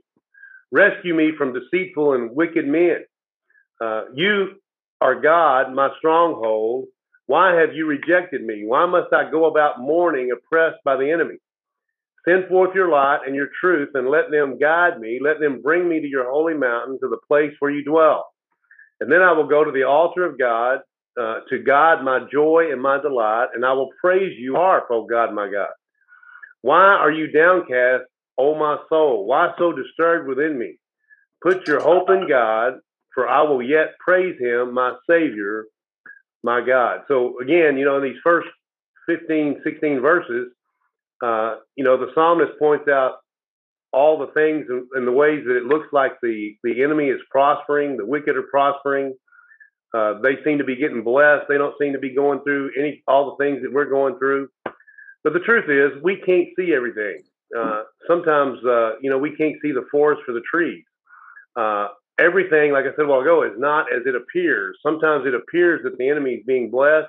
Rescue 0.72 1.14
me 1.14 1.32
from 1.36 1.52
deceitful 1.52 2.14
and 2.14 2.34
wicked 2.34 2.66
men. 2.66 3.04
Uh, 3.80 4.02
you 4.14 4.52
are 5.00 5.20
God, 5.20 5.74
my 5.74 5.90
stronghold. 5.98 6.86
Why 7.26 7.54
have 7.60 7.74
you 7.74 7.86
rejected 7.86 8.44
me? 8.44 8.64
Why 8.66 8.86
must 8.86 9.12
I 9.12 9.30
go 9.30 9.46
about 9.46 9.80
mourning, 9.80 10.30
oppressed 10.30 10.82
by 10.84 10.96
the 10.96 11.10
enemy? 11.10 11.36
Send 12.28 12.48
forth 12.48 12.74
your 12.74 12.90
light 12.90 13.20
and 13.26 13.34
your 13.34 13.48
truth, 13.60 13.90
and 13.94 14.08
let 14.08 14.30
them 14.30 14.58
guide 14.58 14.98
me. 14.98 15.20
Let 15.22 15.40
them 15.40 15.62
bring 15.62 15.88
me 15.88 16.00
to 16.00 16.06
your 16.06 16.30
holy 16.30 16.54
mountain, 16.54 16.98
to 17.00 17.08
the 17.08 17.18
place 17.28 17.52
where 17.58 17.70
you 17.70 17.84
dwell. 17.84 18.26
And 19.00 19.10
then 19.10 19.20
I 19.20 19.32
will 19.32 19.46
go 19.46 19.64
to 19.64 19.72
the 19.72 19.84
altar 19.84 20.24
of 20.24 20.38
God, 20.38 20.78
uh, 21.20 21.40
to 21.50 21.58
God 21.58 22.02
my 22.02 22.20
joy 22.32 22.68
and 22.72 22.80
my 22.80 23.00
delight, 23.00 23.48
and 23.54 23.64
I 23.64 23.72
will 23.72 23.90
praise 24.00 24.32
you, 24.38 24.54
harp, 24.54 24.86
O 24.90 25.06
God 25.06 25.34
my 25.34 25.50
God. 25.50 25.70
Why 26.62 26.94
are 26.94 27.10
you 27.10 27.30
downcast, 27.30 28.04
O 28.38 28.54
my 28.54 28.78
soul? 28.88 29.26
Why 29.26 29.52
so 29.58 29.72
disturbed 29.72 30.28
within 30.28 30.58
me? 30.58 30.78
Put 31.42 31.68
your 31.68 31.80
hope 31.80 32.08
in 32.08 32.26
God, 32.28 32.74
for 33.14 33.28
I 33.28 33.42
will 33.42 33.62
yet 33.62 33.98
praise 34.00 34.38
him, 34.40 34.72
my 34.72 34.94
Savior, 35.08 35.66
my 36.44 36.60
God. 36.64 37.00
So 37.08 37.40
again, 37.40 37.76
you 37.76 37.84
know, 37.84 37.96
in 37.96 38.04
these 38.04 38.20
first 38.22 38.46
15, 39.08 39.62
16 39.64 40.00
verses, 40.00 40.52
uh, 41.24 41.56
you 41.74 41.82
know, 41.82 41.96
the 41.96 42.12
psalmist 42.14 42.52
points 42.58 42.86
out 42.86 43.14
all 43.92 44.18
the 44.18 44.32
things 44.32 44.66
and, 44.68 45.06
the 45.06 45.12
ways 45.12 45.42
that 45.46 45.56
it 45.56 45.64
looks 45.64 45.86
like 45.92 46.12
the, 46.20 46.54
the 46.62 46.82
enemy 46.82 47.06
is 47.06 47.20
prospering, 47.30 47.96
the 47.96 48.04
wicked 48.04 48.36
are 48.36 48.42
prospering. 48.42 49.14
Uh, 49.96 50.14
they 50.22 50.34
seem 50.44 50.58
to 50.58 50.64
be 50.64 50.76
getting 50.76 51.02
blessed. 51.02 51.46
They 51.48 51.56
don't 51.56 51.74
seem 51.80 51.92
to 51.92 52.00
be 52.00 52.14
going 52.14 52.40
through 52.42 52.72
any 52.78 53.02
all 53.06 53.36
the 53.36 53.44
things 53.44 53.62
that 53.62 53.72
we're 53.72 53.88
going 53.88 54.18
through. 54.18 54.48
But 55.22 55.32
the 55.32 55.40
truth 55.40 55.70
is, 55.70 56.02
we 56.02 56.16
can't 56.26 56.48
see 56.58 56.74
everything. 56.74 57.22
Uh, 57.56 57.84
sometimes, 58.08 58.58
uh, 58.64 58.98
you 59.00 59.08
know, 59.08 59.18
we 59.18 59.36
can't 59.36 59.54
see 59.62 59.70
the 59.70 59.86
forest 59.92 60.22
for 60.26 60.32
the 60.32 60.42
trees. 60.50 60.84
Everything, 62.18 62.72
like 62.72 62.84
I 62.84 62.94
said 62.94 63.06
a 63.06 63.08
while 63.08 63.20
ago, 63.20 63.42
is 63.42 63.58
not 63.58 63.92
as 63.92 64.02
it 64.06 64.14
appears. 64.14 64.78
Sometimes 64.82 65.26
it 65.26 65.34
appears 65.34 65.80
that 65.84 65.98
the 65.98 66.08
enemy 66.08 66.34
is 66.34 66.44
being 66.46 66.70
blessed, 66.70 67.08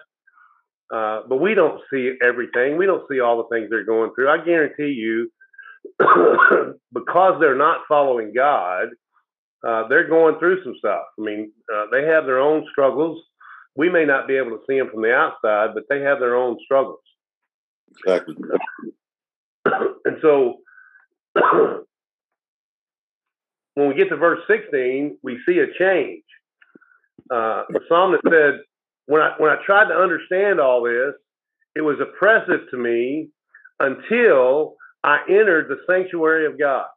uh, 0.94 1.22
but 1.30 1.38
we 1.38 1.54
don't 1.54 1.82
see 1.92 2.14
everything. 2.24 2.78
We 2.78 2.86
don't 2.86 3.08
see 3.10 3.20
all 3.20 3.38
the 3.38 3.56
things 3.56 3.70
they're 3.70 3.84
going 3.84 4.12
through. 4.16 4.30
I 4.30 4.44
guarantee 4.44 4.94
you, 4.94 5.32
because 6.00 7.40
they're 7.40 7.58
not 7.58 7.82
following 7.88 8.34
God, 8.34 8.88
uh, 9.66 9.88
they're 9.88 10.08
going 10.08 10.38
through 10.40 10.64
some 10.64 10.76
stuff. 10.78 11.04
I 11.20 11.22
mean, 11.22 11.52
uh, 11.74 11.86
they 11.92 12.06
have 12.06 12.26
their 12.26 12.40
own 12.40 12.66
struggles. 12.72 13.22
We 13.76 13.90
may 13.90 14.06
not 14.06 14.28
be 14.28 14.38
able 14.38 14.52
to 14.52 14.64
see 14.68 14.78
them 14.78 14.90
from 14.92 15.02
the 15.02 15.14
outside, 15.14 15.74
but 15.74 15.84
they 15.90 16.02
have 16.02 16.20
their 16.20 16.36
own 16.36 16.58
struggles. 16.64 17.00
Exactly. 18.06 18.36
and 20.06 20.18
so, 20.22 20.58
when 23.75 23.89
we 23.89 23.94
get 23.94 24.10
to 24.10 24.15
verse 24.15 24.39
16, 24.48 25.20
we 25.22 25.39
see 25.48 25.60
a 25.60 25.67
change. 25.77 26.24
Uh, 27.32 27.63
the 27.70 27.82
psalmist 27.88 28.24
said, 28.29 28.62
when 29.05 29.22
I 29.22 29.34
when 29.38 29.51
I 29.51 29.58
tried 29.65 29.89
to 29.89 29.94
understand 29.94 30.60
all 30.60 30.84
this, 30.84 31.13
it 31.75 31.82
was 31.82 31.98
oppressive 32.01 32.70
to 32.72 32.77
me 32.77 33.29
until 33.79 34.75
I 35.03 35.20
entered 35.29 35.70
the 35.70 35.77
sanctuary 35.88 36.48
of 36.48 36.58
God. 36.58 36.88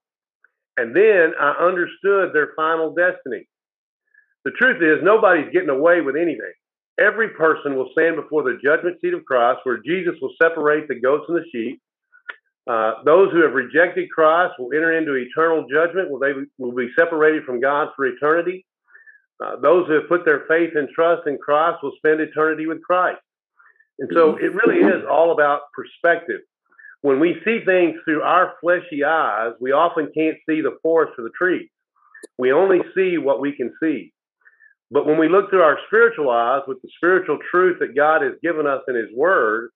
And 0.76 0.94
then 0.94 1.32
I 1.38 1.50
understood 1.60 2.32
their 2.32 2.52
final 2.56 2.94
destiny. 2.94 3.48
The 4.44 4.52
truth 4.52 4.80
is, 4.80 5.04
nobody's 5.04 5.52
getting 5.52 5.68
away 5.68 6.00
with 6.00 6.16
anything. 6.16 6.52
Every 6.98 7.30
person 7.30 7.76
will 7.76 7.90
stand 7.92 8.16
before 8.16 8.44
the 8.44 8.58
judgment 8.62 8.98
seat 9.00 9.12
of 9.12 9.24
Christ, 9.24 9.60
where 9.64 9.78
Jesus 9.84 10.14
will 10.22 10.32
separate 10.40 10.88
the 10.88 11.00
goats 11.00 11.24
and 11.28 11.36
the 11.36 11.44
sheep. 11.52 11.82
Uh, 12.68 13.02
those 13.04 13.32
who 13.32 13.42
have 13.42 13.54
rejected 13.54 14.10
Christ 14.10 14.54
will 14.58 14.72
enter 14.74 14.96
into 14.96 15.14
eternal 15.14 15.66
judgment, 15.72 16.10
will 16.10 16.18
they 16.18 16.32
will 16.58 16.74
be 16.74 16.90
separated 16.98 17.44
from 17.44 17.60
God 17.60 17.88
for 17.96 18.04
eternity. 18.04 18.66
Uh, 19.42 19.56
those 19.62 19.86
who 19.86 19.94
have 19.94 20.08
put 20.08 20.26
their 20.26 20.44
faith 20.48 20.72
and 20.74 20.88
trust 20.90 21.26
in 21.26 21.38
Christ 21.38 21.78
will 21.82 21.92
spend 21.96 22.20
eternity 22.20 22.66
with 22.66 22.82
Christ. 22.82 23.20
And 23.98 24.10
so 24.12 24.36
it 24.36 24.52
really 24.54 24.80
is 24.80 25.02
all 25.10 25.32
about 25.32 25.62
perspective. 25.74 26.40
When 27.00 27.20
we 27.20 27.36
see 27.44 27.60
things 27.64 27.96
through 28.04 28.22
our 28.22 28.54
fleshy 28.60 29.02
eyes, 29.04 29.52
we 29.60 29.72
often 29.72 30.10
can't 30.14 30.36
see 30.48 30.60
the 30.60 30.76
forest 30.82 31.14
for 31.16 31.22
the 31.22 31.30
trees. 31.38 31.68
We 32.36 32.52
only 32.52 32.80
see 32.94 33.16
what 33.16 33.40
we 33.40 33.56
can 33.56 33.72
see. 33.80 34.12
But 34.90 35.06
when 35.06 35.18
we 35.18 35.28
look 35.28 35.48
through 35.48 35.62
our 35.62 35.78
spiritual 35.86 36.30
eyes 36.30 36.62
with 36.66 36.82
the 36.82 36.88
spiritual 36.96 37.38
truth 37.50 37.78
that 37.80 37.96
God 37.96 38.22
has 38.22 38.32
given 38.42 38.66
us 38.66 38.82
in 38.88 38.94
His 38.94 39.08
Word, 39.14 39.70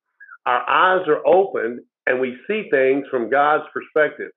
our 0.44 0.68
eyes 0.68 1.06
are 1.06 1.24
opened 1.26 1.80
and 2.06 2.20
we 2.20 2.36
see 2.46 2.68
things 2.70 3.06
from 3.10 3.30
God's 3.30 3.64
perspective. 3.72 4.30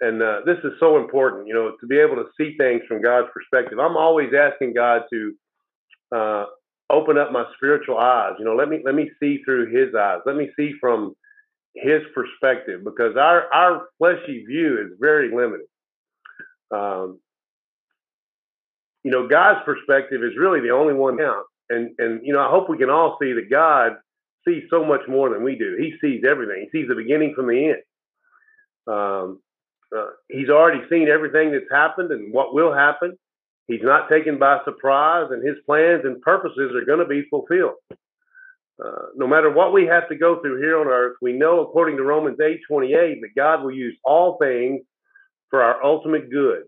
And 0.00 0.22
uh, 0.22 0.40
this 0.46 0.58
is 0.62 0.72
so 0.78 0.96
important, 0.96 1.48
you 1.48 1.54
know, 1.54 1.72
to 1.80 1.86
be 1.86 1.98
able 1.98 2.16
to 2.16 2.26
see 2.38 2.56
things 2.56 2.82
from 2.86 3.02
God's 3.02 3.28
perspective. 3.34 3.78
I'm 3.78 3.96
always 3.96 4.30
asking 4.32 4.74
God 4.74 5.02
to 5.12 5.34
uh, 6.14 6.44
open 6.90 7.18
up 7.18 7.32
my 7.32 7.44
spiritual 7.56 7.98
eyes. 7.98 8.34
You 8.38 8.44
know, 8.44 8.54
let 8.54 8.68
me 8.68 8.80
let 8.84 8.94
me 8.94 9.10
see 9.20 9.42
through 9.44 9.74
His 9.74 9.94
eyes. 9.94 10.20
Let 10.24 10.36
me 10.36 10.50
see 10.56 10.72
from 10.80 11.14
His 11.74 12.02
perspective, 12.14 12.84
because 12.84 13.16
our 13.16 13.52
our 13.52 13.88
fleshy 13.98 14.44
view 14.46 14.78
is 14.80 14.96
very 15.00 15.34
limited. 15.34 15.66
Um, 16.70 17.18
you 19.02 19.10
know, 19.10 19.26
God's 19.26 19.60
perspective 19.64 20.22
is 20.22 20.32
really 20.38 20.60
the 20.60 20.70
only 20.70 20.94
one 20.94 21.20
out. 21.20 21.44
And 21.70 21.90
and 21.98 22.24
you 22.24 22.32
know, 22.32 22.40
I 22.40 22.50
hope 22.50 22.68
we 22.68 22.78
can 22.78 22.90
all 22.90 23.16
see 23.20 23.32
that 23.32 23.50
God 23.50 23.96
sees 24.48 24.64
so 24.70 24.84
much 24.84 25.02
more 25.08 25.30
than 25.30 25.44
we 25.44 25.56
do. 25.56 25.76
He 25.78 25.94
sees 26.00 26.24
everything. 26.28 26.66
He 26.70 26.78
sees 26.78 26.88
the 26.88 26.94
beginning 26.94 27.34
from 27.34 27.48
the 27.48 27.74
end. 27.74 27.82
Um, 28.86 29.40
uh, 29.96 30.10
he's 30.28 30.48
already 30.48 30.80
seen 30.90 31.08
everything 31.08 31.52
that's 31.52 31.70
happened 31.70 32.10
and 32.10 32.32
what 32.32 32.54
will 32.54 32.72
happen. 32.72 33.16
He's 33.66 33.82
not 33.82 34.08
taken 34.08 34.38
by 34.38 34.60
surprise, 34.64 35.28
and 35.30 35.46
his 35.46 35.56
plans 35.66 36.02
and 36.04 36.20
purposes 36.22 36.72
are 36.74 36.86
going 36.86 37.00
to 37.00 37.06
be 37.06 37.28
fulfilled. 37.28 37.74
Uh, 38.82 39.06
no 39.16 39.26
matter 39.26 39.50
what 39.50 39.72
we 39.72 39.86
have 39.86 40.08
to 40.08 40.16
go 40.16 40.40
through 40.40 40.60
here 40.60 40.78
on 40.78 40.86
earth, 40.86 41.16
we 41.20 41.32
know, 41.32 41.60
according 41.60 41.96
to 41.96 42.02
Romans 42.02 42.38
8 42.40 42.60
28, 42.68 43.20
that 43.20 43.28
God 43.36 43.62
will 43.62 43.72
use 43.72 43.96
all 44.04 44.38
things 44.40 44.82
for 45.50 45.62
our 45.62 45.82
ultimate 45.84 46.30
good. 46.30 46.62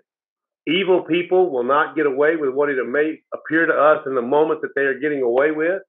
Evil 0.66 1.02
people 1.04 1.50
will 1.50 1.64
not 1.64 1.96
get 1.96 2.06
away 2.06 2.36
with 2.36 2.50
what 2.50 2.68
it 2.68 2.84
may 2.86 3.20
appear 3.32 3.66
to 3.66 3.72
us 3.72 4.06
in 4.06 4.14
the 4.14 4.22
moment 4.22 4.60
that 4.60 4.74
they 4.74 4.82
are 4.82 4.98
getting 4.98 5.22
away 5.22 5.52
with. 5.52 5.82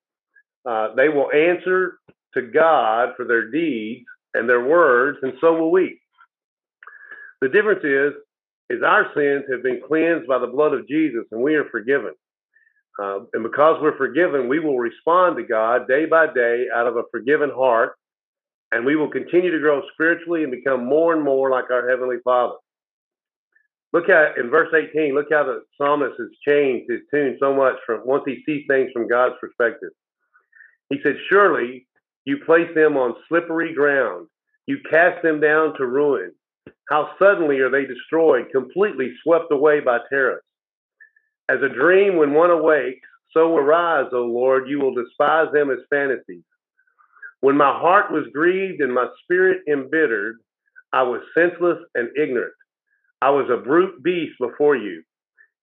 Uh, 0.66 0.94
they 0.96 1.10
will 1.10 1.32
answer 1.32 2.00
to 2.34 2.42
God 2.42 3.10
for 3.18 3.26
their 3.26 3.50
deeds 3.50 4.06
and 4.34 4.48
their 4.48 4.64
words, 4.64 5.18
and 5.22 5.34
so 5.42 5.54
will 5.54 5.72
we. 5.72 6.00
The 7.42 7.50
difference 7.50 7.84
is, 7.84 8.14
is 8.70 8.84
our 8.84 9.08
sins 9.16 9.46
have 9.52 9.64
been 9.64 9.82
cleansed 9.86 10.28
by 10.28 10.40
the 10.40 10.48
blood 10.48 10.74
of 10.74 10.88
Jesus, 10.88 11.26
and 11.32 11.42
we 11.42 11.56
are 11.56 11.66
forgiven. 11.70 12.14
Uh, 13.02 13.22
and 13.34 13.44
because 13.44 13.82
we're 13.82 13.98
forgiven, 13.98 14.48
we 14.48 14.60
will 14.60 14.78
respond 14.78 15.38
to 15.38 15.44
God 15.44 15.88
day 15.88 16.06
by 16.06 16.28
day 16.34 16.66
out 16.74 16.88
of 16.88 16.98
a 16.98 17.04
forgiven 17.12 17.50
heart, 17.50 17.94
and 18.72 18.86
we 18.86 18.96
will 18.96 19.10
continue 19.10 19.52
to 19.52 19.60
grow 19.60 19.82
spiritually 19.94 20.44
and 20.44 20.52
become 20.52 20.86
more 20.86 21.14
and 21.14 21.24
more 21.24 21.50
like 21.50 21.72
our 21.72 21.90
Heavenly 21.90 22.18
Father. 22.24 22.56
Look 23.94 24.08
at 24.08 24.38
in 24.38 24.50
verse 24.50 24.74
18, 24.74 25.14
look 25.14 25.28
how 25.32 25.44
the 25.44 25.64
psalmist 25.78 26.14
has 26.18 26.30
changed 26.48 26.90
his 26.90 27.02
tune 27.14 27.38
so 27.40 27.54
much 27.54 27.76
from 27.86 28.02
once 28.06 28.24
he 28.26 28.42
sees 28.46 28.66
things 28.68 28.90
from 28.94 29.10
God's 29.10 29.36
perspective. 29.42 29.90
He 30.92 31.00
said, 31.02 31.16
Surely 31.30 31.88
you 32.26 32.38
place 32.46 32.70
them 32.76 32.98
on 32.98 33.16
slippery 33.28 33.74
ground, 33.74 34.28
you 34.68 34.78
cast 34.90 35.24
them 35.24 35.40
down 35.40 35.76
to 35.78 35.88
ruin. 35.88 36.34
How 36.90 37.12
suddenly 37.18 37.60
are 37.60 37.72
they 37.72 37.86
destroyed, 37.86 38.52
completely 38.52 39.14
swept 39.24 39.52
away 39.52 39.80
by 39.80 40.00
terrorists. 40.10 40.48
As 41.50 41.62
a 41.64 41.74
dream 41.74 42.18
when 42.18 42.34
one 42.34 42.52
awakes, 42.52 43.08
so 43.34 43.56
arise, 43.56 44.08
O 44.12 44.24
Lord, 44.26 44.68
you 44.68 44.80
will 44.80 44.94
despise 44.94 45.48
them 45.54 45.72
as 45.72 45.80
fantasies. 45.90 46.44
When 47.40 47.58
my 47.58 47.72
heart 47.72 48.12
was 48.12 48.28
grieved 48.34 48.82
and 48.82 48.94
my 48.94 49.08
spirit 49.24 49.62
embittered, 49.68 50.38
I 50.94 51.04
was 51.04 51.22
senseless 51.36 51.80
and 51.96 52.10
ignorant. 52.18 52.54
I 53.22 53.30
was 53.30 53.50
a 53.50 53.64
brute 53.64 54.04
beast 54.04 54.38
before 54.40 54.76
you. 54.76 55.04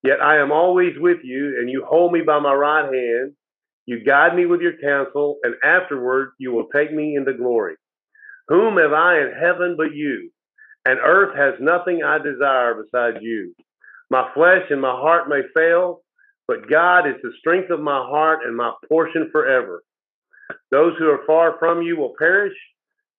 Yet 0.03 0.23
I 0.23 0.39
am 0.39 0.53
always 0.53 0.95
with 0.99 1.19
you, 1.23 1.59
and 1.59 1.69
you 1.69 1.85
hold 1.85 2.13
me 2.13 2.23
by 2.23 2.39
my 2.41 2.55
right 2.55 2.85
hand. 2.85 3.35
You 3.89 4.05
guide 4.05 4.37
me 4.37 4.45
with 4.45 4.61
your 4.61 4.77
counsel, 4.77 5.39
and 5.43 5.55
afterward 5.65 6.33
you 6.37 6.53
will 6.53 6.69
take 6.75 6.93
me 6.93 7.17
into 7.17 7.33
glory. 7.33 7.77
Whom 8.49 8.77
have 8.77 8.93
I 8.93 9.17
in 9.17 9.33
heaven 9.33 9.77
but 9.79 9.95
you? 9.95 10.31
And 10.85 10.99
earth 11.03 11.35
has 11.35 11.55
nothing 11.59 12.03
I 12.05 12.19
desire 12.19 12.75
besides 12.75 13.17
you. 13.23 13.55
My 14.11 14.29
flesh 14.35 14.65
and 14.69 14.83
my 14.83 14.91
heart 14.91 15.31
may 15.31 15.41
fail, 15.57 16.03
but 16.47 16.69
God 16.69 17.07
is 17.09 17.15
the 17.23 17.33
strength 17.39 17.71
of 17.71 17.81
my 17.81 17.97
heart 18.07 18.41
and 18.45 18.55
my 18.55 18.73
portion 18.91 19.31
forever. 19.33 19.83
Those 20.71 20.93
who 20.99 21.09
are 21.09 21.27
far 21.27 21.57
from 21.59 21.81
you 21.81 21.97
will 21.97 22.13
perish. 22.19 22.57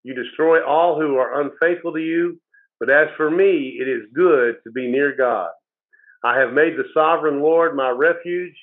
You 0.04 0.14
destroy 0.14 0.64
all 0.64 1.02
who 1.02 1.16
are 1.16 1.42
unfaithful 1.42 1.94
to 1.94 2.00
you. 2.00 2.40
But 2.80 2.92
as 2.92 3.08
for 3.18 3.32
me, 3.32 3.80
it 3.82 3.88
is 3.88 4.04
good 4.14 4.58
to 4.66 4.72
be 4.72 4.86
near 4.86 5.16
God. 5.18 5.50
I 6.24 6.38
have 6.38 6.54
made 6.54 6.78
the 6.78 6.86
sovereign 6.94 7.42
Lord 7.42 7.76
my 7.76 7.90
refuge, 7.90 8.54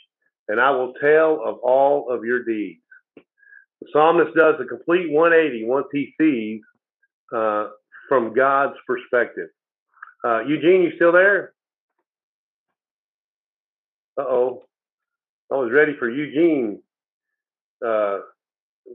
and 0.48 0.60
I 0.60 0.70
will 0.70 0.92
tell 1.00 1.40
of 1.44 1.58
all 1.58 2.10
of 2.10 2.24
your 2.24 2.44
deeds. 2.44 2.80
The 3.16 3.88
psalmist 3.92 4.34
does 4.34 4.54
a 4.60 4.64
complete 4.64 5.10
180 5.10 5.64
once 5.66 5.86
he 5.92 6.14
sees 6.20 6.60
uh, 7.34 7.68
from 8.08 8.34
God's 8.34 8.76
perspective. 8.86 9.48
Uh, 10.24 10.40
Eugene, 10.40 10.82
you 10.82 10.92
still 10.96 11.12
there? 11.12 11.52
Uh 14.18 14.22
oh. 14.22 14.64
I 15.52 15.54
was 15.54 15.70
ready 15.72 15.94
for 15.98 16.10
Eugene 16.10 16.80
uh, 17.84 18.18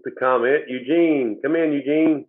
to 0.04 0.12
comment. 0.20 0.64
Eugene, 0.68 1.40
come 1.42 1.56
in, 1.56 1.72
Eugene. 1.72 2.26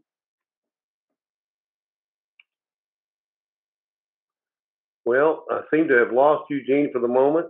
Well, 5.04 5.44
I 5.50 5.62
seem 5.72 5.88
to 5.88 5.94
have 5.94 6.12
lost 6.12 6.44
Eugene 6.50 6.90
for 6.92 7.00
the 7.00 7.08
moment. 7.08 7.48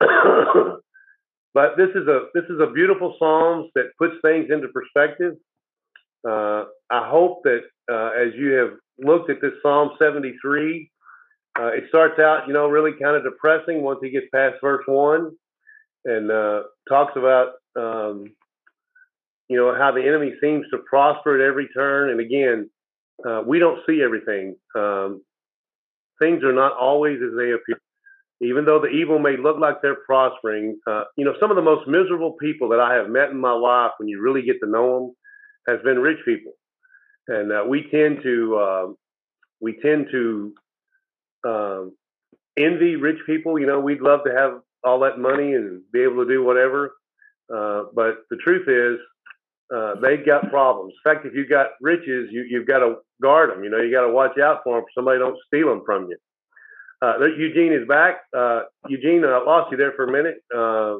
but 1.54 1.76
this 1.76 1.90
is 1.94 2.06
a 2.06 2.26
this 2.34 2.44
is 2.44 2.60
a 2.60 2.70
beautiful 2.72 3.16
psalms 3.18 3.70
that 3.74 3.90
puts 3.98 4.14
things 4.22 4.46
into 4.50 4.68
perspective. 4.68 5.34
Uh, 6.28 6.64
I 6.90 7.08
hope 7.08 7.42
that 7.44 7.60
uh, 7.90 8.10
as 8.10 8.34
you 8.36 8.52
have 8.52 8.70
looked 8.98 9.30
at 9.30 9.40
this 9.40 9.52
Psalm 9.62 9.90
73, 9.98 10.90
uh, 11.58 11.66
it 11.68 11.84
starts 11.88 12.18
out, 12.18 12.46
you 12.46 12.52
know, 12.52 12.68
really 12.68 12.92
kind 13.00 13.16
of 13.16 13.24
depressing 13.24 13.82
once 13.82 14.00
he 14.02 14.10
gets 14.10 14.26
past 14.32 14.56
verse 14.60 14.84
one, 14.86 15.32
and 16.04 16.30
uh, 16.30 16.62
talks 16.88 17.12
about, 17.16 17.52
um, 17.76 18.32
you 19.48 19.56
know, 19.56 19.74
how 19.76 19.92
the 19.92 20.06
enemy 20.06 20.34
seems 20.40 20.66
to 20.70 20.78
prosper 20.88 21.40
at 21.40 21.48
every 21.48 21.68
turn. 21.68 22.10
And 22.10 22.20
again, 22.20 22.70
uh, 23.26 23.42
we 23.46 23.58
don't 23.58 23.80
see 23.86 24.02
everything. 24.02 24.56
Um, 24.76 25.22
things 26.18 26.44
are 26.44 26.52
not 26.52 26.72
always 26.76 27.18
as 27.22 27.36
they 27.36 27.52
appear. 27.52 27.80
Even 28.40 28.64
though 28.64 28.80
the 28.80 28.88
evil 28.88 29.18
may 29.18 29.36
look 29.36 29.58
like 29.58 29.82
they're 29.82 30.04
prospering, 30.06 30.78
uh, 30.86 31.04
you 31.16 31.24
know, 31.24 31.34
some 31.40 31.50
of 31.50 31.56
the 31.56 31.62
most 31.62 31.88
miserable 31.88 32.36
people 32.40 32.68
that 32.68 32.78
I 32.80 32.94
have 32.94 33.08
met 33.10 33.30
in 33.30 33.40
my 33.40 33.52
life, 33.52 33.92
when 33.98 34.08
you 34.08 34.20
really 34.20 34.42
get 34.42 34.60
to 34.62 34.70
know 34.70 35.14
them, 35.66 35.74
has 35.74 35.82
been 35.84 35.98
rich 35.98 36.18
people, 36.24 36.52
and 37.26 37.52
uh, 37.52 37.64
we 37.68 37.88
tend 37.90 38.22
to 38.22 38.56
uh, 38.56 38.86
we 39.60 39.78
tend 39.82 40.06
to 40.12 40.54
um, 41.46 41.96
envy 42.56 42.96
rich 42.96 43.18
people. 43.26 43.58
You 43.58 43.66
know, 43.66 43.80
we'd 43.80 44.00
love 44.00 44.20
to 44.24 44.32
have 44.32 44.60
all 44.84 45.00
that 45.00 45.18
money 45.18 45.54
and 45.54 45.82
be 45.92 46.02
able 46.02 46.24
to 46.24 46.30
do 46.30 46.44
whatever, 46.44 46.94
uh, 47.54 47.84
but 47.94 48.18
the 48.30 48.36
truth 48.36 48.68
is, 48.68 48.98
uh, 49.74 49.94
they've 50.00 50.24
got 50.24 50.48
problems. 50.50 50.94
In 51.04 51.12
fact, 51.12 51.26
if 51.26 51.34
you've 51.34 51.50
got 51.50 51.68
riches, 51.80 52.28
you, 52.30 52.46
you've 52.48 52.66
got 52.66 52.78
to 52.78 52.96
guard 53.20 53.50
them. 53.50 53.64
You 53.64 53.70
know, 53.70 53.78
you 53.78 53.90
got 53.92 54.06
to 54.06 54.12
watch 54.12 54.38
out 54.38 54.60
for 54.64 54.76
them. 54.76 54.84
So 54.88 55.00
somebody 55.00 55.18
don't 55.18 55.36
steal 55.46 55.68
them 55.68 55.82
from 55.84 56.08
you. 56.08 56.16
Uh, 57.00 57.18
Eugene 57.36 57.72
is 57.72 57.86
back. 57.86 58.22
Uh, 58.36 58.62
Eugene, 58.88 59.24
I 59.24 59.38
lost 59.44 59.70
you 59.70 59.76
there 59.76 59.92
for 59.92 60.04
a 60.04 60.12
minute. 60.12 60.38
Uh, 60.54 60.98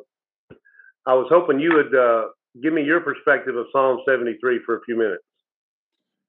I 1.07 1.15
was 1.15 1.27
hoping 1.31 1.59
you 1.59 1.73
would 1.75 1.95
uh, 1.95 2.29
give 2.63 2.73
me 2.73 2.85
your 2.85 3.01
perspective 3.01 3.57
of 3.57 3.67
Psalm 3.73 4.01
73 4.07 4.61
for 4.65 4.77
a 4.77 4.81
few 4.83 4.97
minutes. 4.97 5.25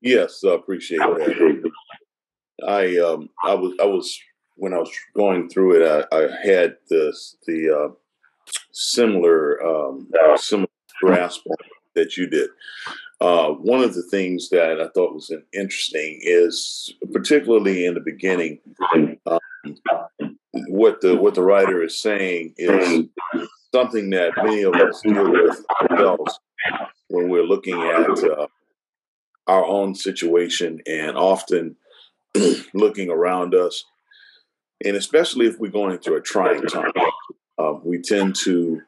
Yes, 0.01 0.43
I 0.45 0.53
appreciate 0.53 0.99
that. 0.99 1.71
I 2.65 2.97
um, 2.97 3.29
I 3.43 3.53
was 3.53 3.73
I 3.81 3.85
was 3.85 4.19
when 4.55 4.73
I 4.73 4.77
was 4.77 4.91
going 5.15 5.49
through 5.49 5.81
it, 5.81 6.07
I, 6.11 6.15
I 6.15 6.27
had 6.45 6.77
this 6.89 7.37
the 7.47 7.69
uh, 7.69 7.93
similar 8.71 9.65
um, 9.65 10.09
similar 10.35 10.67
grasp 11.01 11.45
that 11.95 12.17
you 12.17 12.27
did. 12.27 12.49
Uh, 13.21 13.49
one 13.49 13.81
of 13.81 13.93
the 13.93 14.03
things 14.03 14.49
that 14.49 14.79
I 14.79 14.87
thought 14.89 15.13
was 15.13 15.31
interesting 15.53 16.19
is, 16.21 16.93
particularly 17.11 17.85
in 17.85 17.93
the 17.93 17.99
beginning, 17.99 18.59
um, 18.93 19.17
what 20.67 21.01
the 21.01 21.15
what 21.15 21.35
the 21.35 21.41
writer 21.41 21.83
is 21.83 22.01
saying 22.01 22.53
is 22.57 23.05
something 23.73 24.09
that 24.11 24.31
many 24.43 24.63
of 24.63 24.73
us 24.75 25.01
deal 25.01 25.31
with 25.31 25.65
ourselves 25.81 26.39
when 27.07 27.29
we're 27.29 27.43
looking 27.43 27.81
at 27.81 28.23
uh, 28.23 28.47
our 29.47 29.65
own 29.65 29.95
situation 29.95 30.79
and 30.87 31.17
often 31.17 31.75
looking 32.73 33.09
around 33.09 33.55
us, 33.55 33.85
and 34.85 34.95
especially 34.95 35.47
if 35.47 35.59
we're 35.59 35.71
going 35.71 35.97
through 35.97 36.17
a 36.17 36.21
trying 36.21 36.65
time, 36.67 36.91
uh, 37.57 37.73
we 37.83 37.99
tend 37.99 38.35
to, 38.35 38.81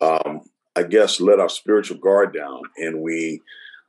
um, 0.00 0.42
I 0.76 0.84
guess, 0.84 1.20
let 1.20 1.40
our 1.40 1.48
spiritual 1.48 1.98
guard 1.98 2.32
down 2.32 2.62
and 2.76 3.02
we 3.02 3.42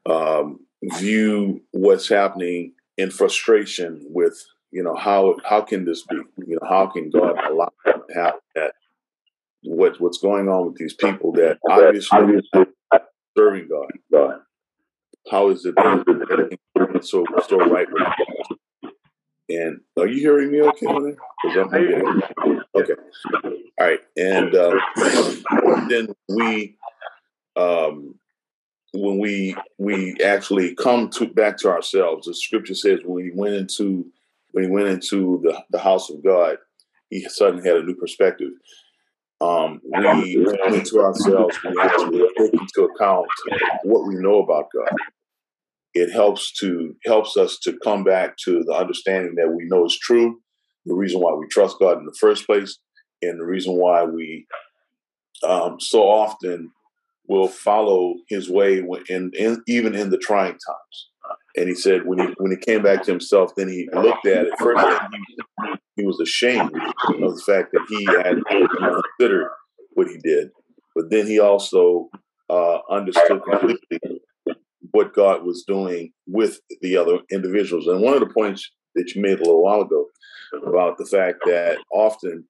um, 0.07 0.59
view 0.83 1.61
what's 1.71 2.09
happening 2.09 2.73
in 2.97 3.11
frustration 3.11 4.03
with 4.09 4.43
you 4.71 4.83
know 4.83 4.95
how 4.95 5.37
how 5.43 5.61
can 5.61 5.85
this 5.85 6.03
be? 6.03 6.17
You 6.45 6.59
know 6.61 6.67
how 6.67 6.87
can 6.87 7.09
god 7.09 7.35
allow 7.49 7.71
that 7.85 8.07
to 8.07 8.13
happen 8.13 8.39
that? 8.55 8.73
What 9.63 9.99
what's 9.99 10.19
going 10.19 10.47
on 10.49 10.67
with 10.67 10.75
these 10.75 10.93
people 10.93 11.31
that 11.33 11.57
obviously 11.69 12.41
serving 13.37 13.69
god? 13.69 13.91
God. 14.11 14.39
How 15.29 15.49
is 15.49 15.65
it 15.65 15.75
that 15.75 16.57
so 17.01 17.25
so 17.47 17.57
right 17.57 17.87
with 17.91 18.03
God? 18.03 18.13
and 19.49 19.79
are 19.97 20.07
you 20.07 20.19
hearing 20.19 20.51
me 20.51 20.61
okay 20.61 21.15
okay. 22.75 22.93
all 23.43 23.51
right. 23.79 23.99
And 24.17 24.55
um, 24.55 25.87
then 25.89 26.07
we 26.27 26.77
um, 27.55 28.15
when 28.93 29.19
we 29.19 29.55
we 29.77 30.17
actually 30.23 30.75
come 30.75 31.09
to 31.11 31.27
back 31.27 31.57
to 31.59 31.69
ourselves. 31.69 32.27
The 32.27 32.33
scripture 32.33 32.75
says 32.75 32.99
when 33.03 33.25
we 33.25 33.31
went 33.33 33.55
into 33.55 34.07
when 34.57 34.63
he 34.63 34.71
went 34.71 34.87
into 34.87 35.39
the, 35.43 35.63
the 35.69 35.77
house 35.77 36.09
of 36.09 36.23
God, 36.23 36.57
he 37.11 37.21
suddenly 37.29 37.69
had 37.69 37.77
a 37.77 37.83
new 37.83 37.93
perspective. 37.93 38.49
Um, 39.39 39.79
we 39.83 40.43
come 40.63 40.73
into 40.73 40.99
ourselves, 40.99 41.55
we 41.63 41.79
actually 41.79 42.27
take 42.35 42.53
into 42.53 42.89
account 42.89 43.27
what 43.83 44.07
we 44.07 44.15
know 44.15 44.41
about 44.41 44.65
God. 44.73 44.97
It 45.93 46.11
helps 46.11 46.51
to 46.53 46.95
helps 47.05 47.37
us 47.37 47.59
to 47.65 47.77
come 47.83 48.03
back 48.03 48.35
to 48.45 48.63
the 48.63 48.73
understanding 48.73 49.35
that 49.35 49.53
we 49.55 49.65
know 49.65 49.85
is 49.85 49.99
true, 49.99 50.39
the 50.87 50.95
reason 50.95 51.21
why 51.21 51.35
we 51.35 51.45
trust 51.51 51.77
God 51.79 51.99
in 51.99 52.05
the 52.05 52.17
first 52.19 52.47
place, 52.47 52.79
and 53.21 53.39
the 53.39 53.45
reason 53.45 53.73
why 53.75 54.05
we 54.05 54.47
um, 55.47 55.79
so 55.79 56.01
often 56.01 56.71
will 57.27 57.47
follow 57.47 58.15
his 58.27 58.49
way 58.49 58.83
in, 59.07 59.31
in, 59.37 59.61
even 59.67 59.93
in 59.93 60.09
the 60.09 60.17
trying 60.17 60.53
times. 60.53 61.09
And 61.57 61.67
he 61.67 61.75
said 61.75 62.05
when 62.05 62.19
he 62.19 62.33
when 62.37 62.51
he 62.51 62.57
came 62.57 62.83
back 62.83 63.03
to 63.03 63.11
himself, 63.11 63.55
then 63.55 63.67
he 63.67 63.89
looked 63.91 64.27
at 64.27 64.45
it. 64.45 64.53
First, 64.59 64.85
he, 65.11 65.73
he 65.97 66.05
was 66.05 66.19
ashamed 66.19 66.75
of 66.75 67.35
the 67.35 67.43
fact 67.45 67.71
that 67.73 67.85
he 67.89 68.05
had 68.05 68.37
considered 69.17 69.49
what 69.93 70.07
he 70.07 70.17
did, 70.23 70.51
but 70.95 71.09
then 71.09 71.25
he 71.25 71.39
also 71.39 72.09
uh, 72.49 72.79
understood 72.89 73.41
completely 73.43 74.21
what 74.91 75.13
God 75.13 75.43
was 75.43 75.63
doing 75.67 76.11
with 76.27 76.59
the 76.81 76.95
other 76.95 77.19
individuals. 77.31 77.87
And 77.87 78.01
one 78.01 78.13
of 78.13 78.19
the 78.19 78.33
points 78.33 78.69
that 78.95 79.13
you 79.13 79.21
made 79.21 79.39
a 79.39 79.43
little 79.43 79.63
while 79.63 79.81
ago 79.81 80.05
about 80.65 80.97
the 80.97 81.05
fact 81.05 81.39
that 81.45 81.77
often 81.91 82.45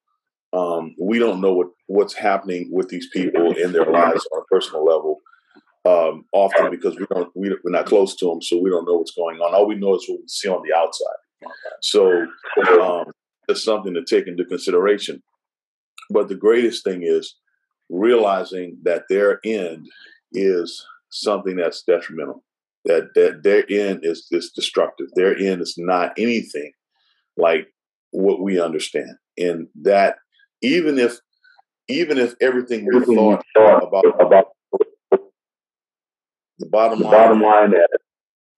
um, 0.53 0.95
we 0.99 1.19
don't 1.19 1.41
know 1.41 1.53
what, 1.53 1.67
what's 1.87 2.13
happening 2.13 2.69
with 2.71 2.89
these 2.89 3.07
people 3.11 3.51
in 3.57 3.71
their 3.71 3.85
lives 3.85 4.27
on 4.33 4.41
a 4.41 4.45
personal 4.53 4.85
level. 4.85 5.19
Um, 5.85 6.25
often 6.33 6.69
because 6.69 6.97
we 6.97 7.05
don't 7.13 7.31
we, 7.33 7.49
we're 7.63 7.71
not 7.71 7.85
close 7.85 8.15
to 8.17 8.25
them, 8.25 8.41
so 8.41 8.59
we 8.61 8.69
don't 8.69 8.85
know 8.85 8.97
what's 8.97 9.15
going 9.15 9.37
on. 9.37 9.55
All 9.55 9.67
we 9.67 9.75
know 9.75 9.95
is 9.95 10.05
what 10.07 10.19
we 10.19 10.27
see 10.27 10.49
on 10.49 10.61
the 10.67 10.75
outside. 10.75 11.15
So 11.81 12.25
um, 12.81 13.05
it's 13.47 13.63
something 13.63 13.93
to 13.93 14.03
take 14.03 14.27
into 14.27 14.43
consideration. 14.43 15.23
But 16.09 16.27
the 16.27 16.35
greatest 16.35 16.83
thing 16.83 17.03
is 17.03 17.35
realizing 17.89 18.77
that 18.83 19.03
their 19.09 19.39
end 19.45 19.87
is 20.33 20.85
something 21.09 21.55
that's 21.55 21.83
detrimental. 21.83 22.43
That 22.85 23.09
that 23.15 23.43
their 23.43 23.65
end 23.69 24.01
is 24.03 24.27
is 24.31 24.51
destructive. 24.51 25.07
Their 25.15 25.37
end 25.37 25.61
is 25.61 25.75
not 25.77 26.13
anything 26.17 26.71
like 27.35 27.67
what 28.11 28.41
we 28.41 28.59
understand, 28.59 29.15
and 29.37 29.67
that 29.81 30.15
even 30.61 30.97
if 30.97 31.19
even 31.89 32.17
if 32.17 32.35
everything 32.41 32.85
we 32.85 32.99
thought 33.15 33.43
about 33.83 34.05
about 34.21 34.47
the 36.59 36.67
bottom 36.67 36.99
the 36.99 37.05
line, 37.05 37.13
bottom 37.13 37.41
line 37.41 37.73
is 37.73 37.87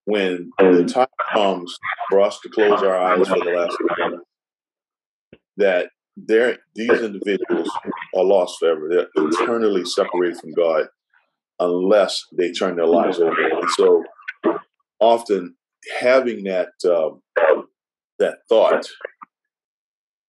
when 0.05 0.49
the 0.57 0.85
time 0.85 1.07
comes 1.31 1.77
for 2.09 2.21
us 2.21 2.39
to 2.41 2.49
close 2.49 2.81
our 2.81 2.97
eyes 2.97 3.27
for 3.27 3.39
the 3.39 3.51
last 3.51 3.77
time, 3.97 4.21
that 5.57 5.89
there 6.17 6.57
these 6.75 7.01
individuals 7.01 7.69
are 8.15 8.23
lost 8.23 8.59
forever. 8.59 8.89
They're 8.89 9.25
eternally 9.27 9.85
separated 9.85 10.37
from 10.37 10.53
God 10.53 10.87
unless 11.59 12.25
they 12.37 12.51
turn 12.51 12.77
their 12.77 12.87
lives 12.87 13.19
over. 13.19 13.35
And 13.41 13.69
so 13.71 14.03
often 14.99 15.55
having 15.99 16.43
that 16.45 16.69
uh, 16.83 17.11
that 18.17 18.39
thought 18.47 18.87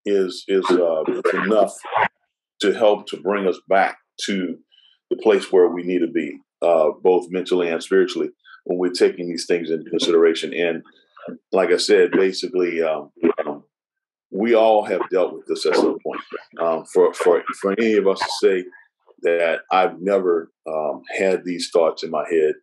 is 0.04 0.44
is, 0.48 0.64
uh, 0.70 1.02
is 1.08 1.22
enough 1.44 1.74
to 2.60 2.72
help 2.72 3.06
to 3.08 3.16
bring 3.16 3.46
us 3.46 3.58
back 3.68 3.98
to 4.26 4.58
the 5.10 5.16
place 5.16 5.50
where 5.50 5.68
we 5.68 5.82
need 5.82 6.00
to 6.00 6.06
be, 6.06 6.38
uh, 6.62 6.90
both 7.02 7.30
mentally 7.30 7.68
and 7.68 7.82
spiritually, 7.82 8.30
when 8.64 8.78
we're 8.78 8.90
taking 8.90 9.28
these 9.28 9.46
things 9.46 9.70
into 9.70 9.90
consideration. 9.90 10.52
And 10.54 10.82
like 11.52 11.70
I 11.70 11.76
said, 11.76 12.12
basically, 12.12 12.82
um, 12.82 13.10
we 14.30 14.54
all 14.54 14.84
have 14.84 15.08
dealt 15.10 15.34
with 15.34 15.46
this 15.46 15.66
at 15.66 15.74
some 15.74 15.98
point. 16.00 16.20
Um, 16.60 16.84
for 16.84 17.12
for 17.12 17.42
for 17.60 17.72
any 17.72 17.94
of 17.94 18.06
us 18.06 18.18
to 18.20 18.28
say 18.40 18.64
that 19.22 19.60
I've 19.70 20.00
never 20.00 20.50
um, 20.66 21.02
had 21.16 21.44
these 21.44 21.70
thoughts 21.70 22.02
in 22.02 22.10
my 22.10 22.24
head, 22.30 22.54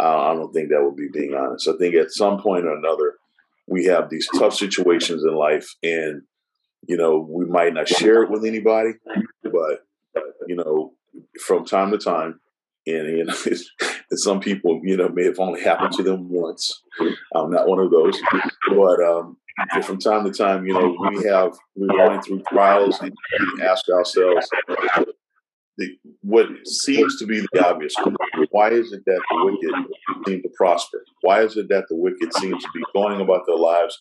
uh, 0.00 0.30
I 0.30 0.34
don't 0.34 0.52
think 0.52 0.70
that 0.70 0.82
would 0.82 0.96
be 0.96 1.08
being 1.12 1.34
honest. 1.34 1.68
I 1.68 1.76
think 1.78 1.94
at 1.94 2.10
some 2.10 2.40
point 2.40 2.64
or 2.64 2.74
another, 2.74 3.14
we 3.66 3.84
have 3.84 4.10
these 4.10 4.28
tough 4.38 4.54
situations 4.54 5.22
in 5.24 5.34
life, 5.34 5.68
and 5.82 6.22
you 6.86 6.96
know 6.96 7.26
we 7.28 7.44
might 7.44 7.74
not 7.74 7.88
share 7.88 8.22
it 8.22 8.30
with 8.30 8.44
anybody, 8.44 8.92
but 9.42 9.84
you 10.46 10.56
know 10.56 10.92
from 11.44 11.64
time 11.64 11.90
to 11.90 11.98
time, 11.98 12.40
and 12.86 13.18
you 13.18 13.24
know, 13.24 13.34
some 14.12 14.40
people, 14.40 14.80
you 14.84 14.96
know, 14.96 15.08
may 15.08 15.24
have 15.24 15.40
only 15.40 15.62
happened 15.62 15.92
to 15.94 16.02
them 16.02 16.28
once. 16.28 16.82
I'm 17.34 17.50
not 17.50 17.68
one 17.68 17.80
of 17.80 17.90
those, 17.90 18.20
but 18.68 19.02
um, 19.02 19.36
from 19.82 19.98
time 19.98 20.24
to 20.24 20.30
time, 20.30 20.66
you 20.66 20.74
know, 20.74 20.96
we 21.10 21.24
have 21.24 21.56
we're 21.74 21.88
going 21.88 22.22
through 22.22 22.42
trials 22.48 23.00
and 23.00 23.12
ask 23.62 23.88
ourselves 23.88 24.48
the, 25.78 25.88
what 26.22 26.46
seems 26.66 27.18
to 27.18 27.26
be 27.26 27.40
the 27.40 27.66
obvious. 27.66 27.94
Why 28.50 28.70
is 28.70 28.92
it 28.92 29.02
that 29.06 29.20
the 29.30 29.44
wicked 29.44 30.26
seem 30.26 30.42
to 30.42 30.48
prosper? 30.56 31.04
Why 31.22 31.42
is 31.42 31.56
it 31.56 31.68
that 31.68 31.86
the 31.88 31.96
wicked 31.96 32.32
seem 32.34 32.58
to 32.58 32.68
be 32.74 32.82
going 32.94 33.20
about 33.20 33.42
their 33.46 33.56
lives 33.56 33.98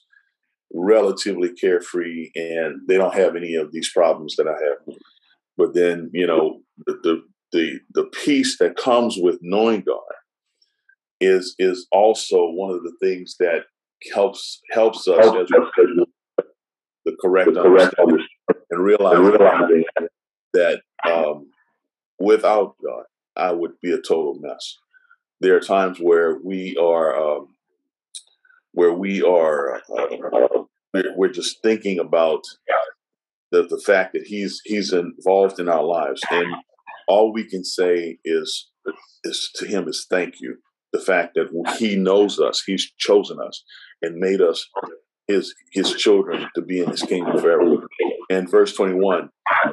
relatively 0.73 1.53
carefree 1.53 2.31
and 2.35 2.81
they 2.87 2.97
don't 2.97 3.13
have 3.13 3.35
any 3.35 3.55
of 3.55 3.71
these 3.71 3.91
problems 3.91 4.35
that 4.37 4.47
I 4.47 4.51
have? 4.51 4.97
But 5.57 5.73
then, 5.73 6.09
you 6.13 6.27
know, 6.27 6.61
the, 6.85 6.99
the 7.03 7.23
the 7.55 7.79
the 7.93 8.03
peace 8.25 8.57
that 8.59 8.75
comes 8.75 9.17
with 9.17 9.39
knowing 9.41 9.81
God 9.81 9.99
is 11.21 11.55
is 11.57 11.87
also 11.91 12.49
one 12.49 12.71
of 12.71 12.83
the 12.83 12.93
things 13.01 13.37
that 13.39 13.63
helps 14.13 14.61
helps 14.71 15.07
us 15.07 15.25
as 15.25 15.47
the 17.05 17.15
correct 17.21 17.55
understanding 17.55 18.27
and 18.69 18.83
realizing 18.83 19.85
that 20.53 20.81
um, 21.09 21.49
without 22.19 22.75
God, 22.83 23.03
I 23.37 23.53
would 23.53 23.79
be 23.81 23.93
a 23.93 24.01
total 24.01 24.35
mess. 24.39 24.77
There 25.39 25.55
are 25.55 25.61
times 25.61 25.97
where 25.99 26.37
we 26.43 26.75
are 26.75 27.15
um, 27.15 27.55
where 28.73 28.93
we 28.93 29.21
are 29.21 29.81
uh, 29.97 30.63
we're 31.15 31.31
just 31.31 31.61
thinking 31.63 31.99
about 31.99 32.41
the 33.51 33.63
the 33.63 33.81
fact 33.85 34.11
that 34.11 34.23
he's 34.23 34.59
he's 34.65 34.91
involved 34.91 35.57
in 35.61 35.69
our 35.69 35.83
lives 35.83 36.21
and 36.29 36.53
all 37.07 37.33
we 37.33 37.43
can 37.43 37.63
say 37.63 38.17
is 38.23 38.69
is 39.23 39.49
to 39.55 39.65
him 39.65 39.87
is 39.87 40.05
thank 40.09 40.35
you. 40.39 40.57
The 40.93 40.99
fact 40.99 41.35
that 41.35 41.75
he 41.77 41.95
knows 41.95 42.39
us, 42.39 42.63
he's 42.65 42.91
chosen 42.97 43.37
us 43.45 43.63
and 44.01 44.17
made 44.17 44.41
us 44.41 44.69
his 45.27 45.53
his 45.71 45.93
children 45.93 46.47
to 46.55 46.61
be 46.61 46.79
in 46.79 46.89
his 46.89 47.01
kingdom 47.01 47.37
forever. 47.39 47.87
And 48.29 48.49
verse 48.49 48.73
21 48.75 49.29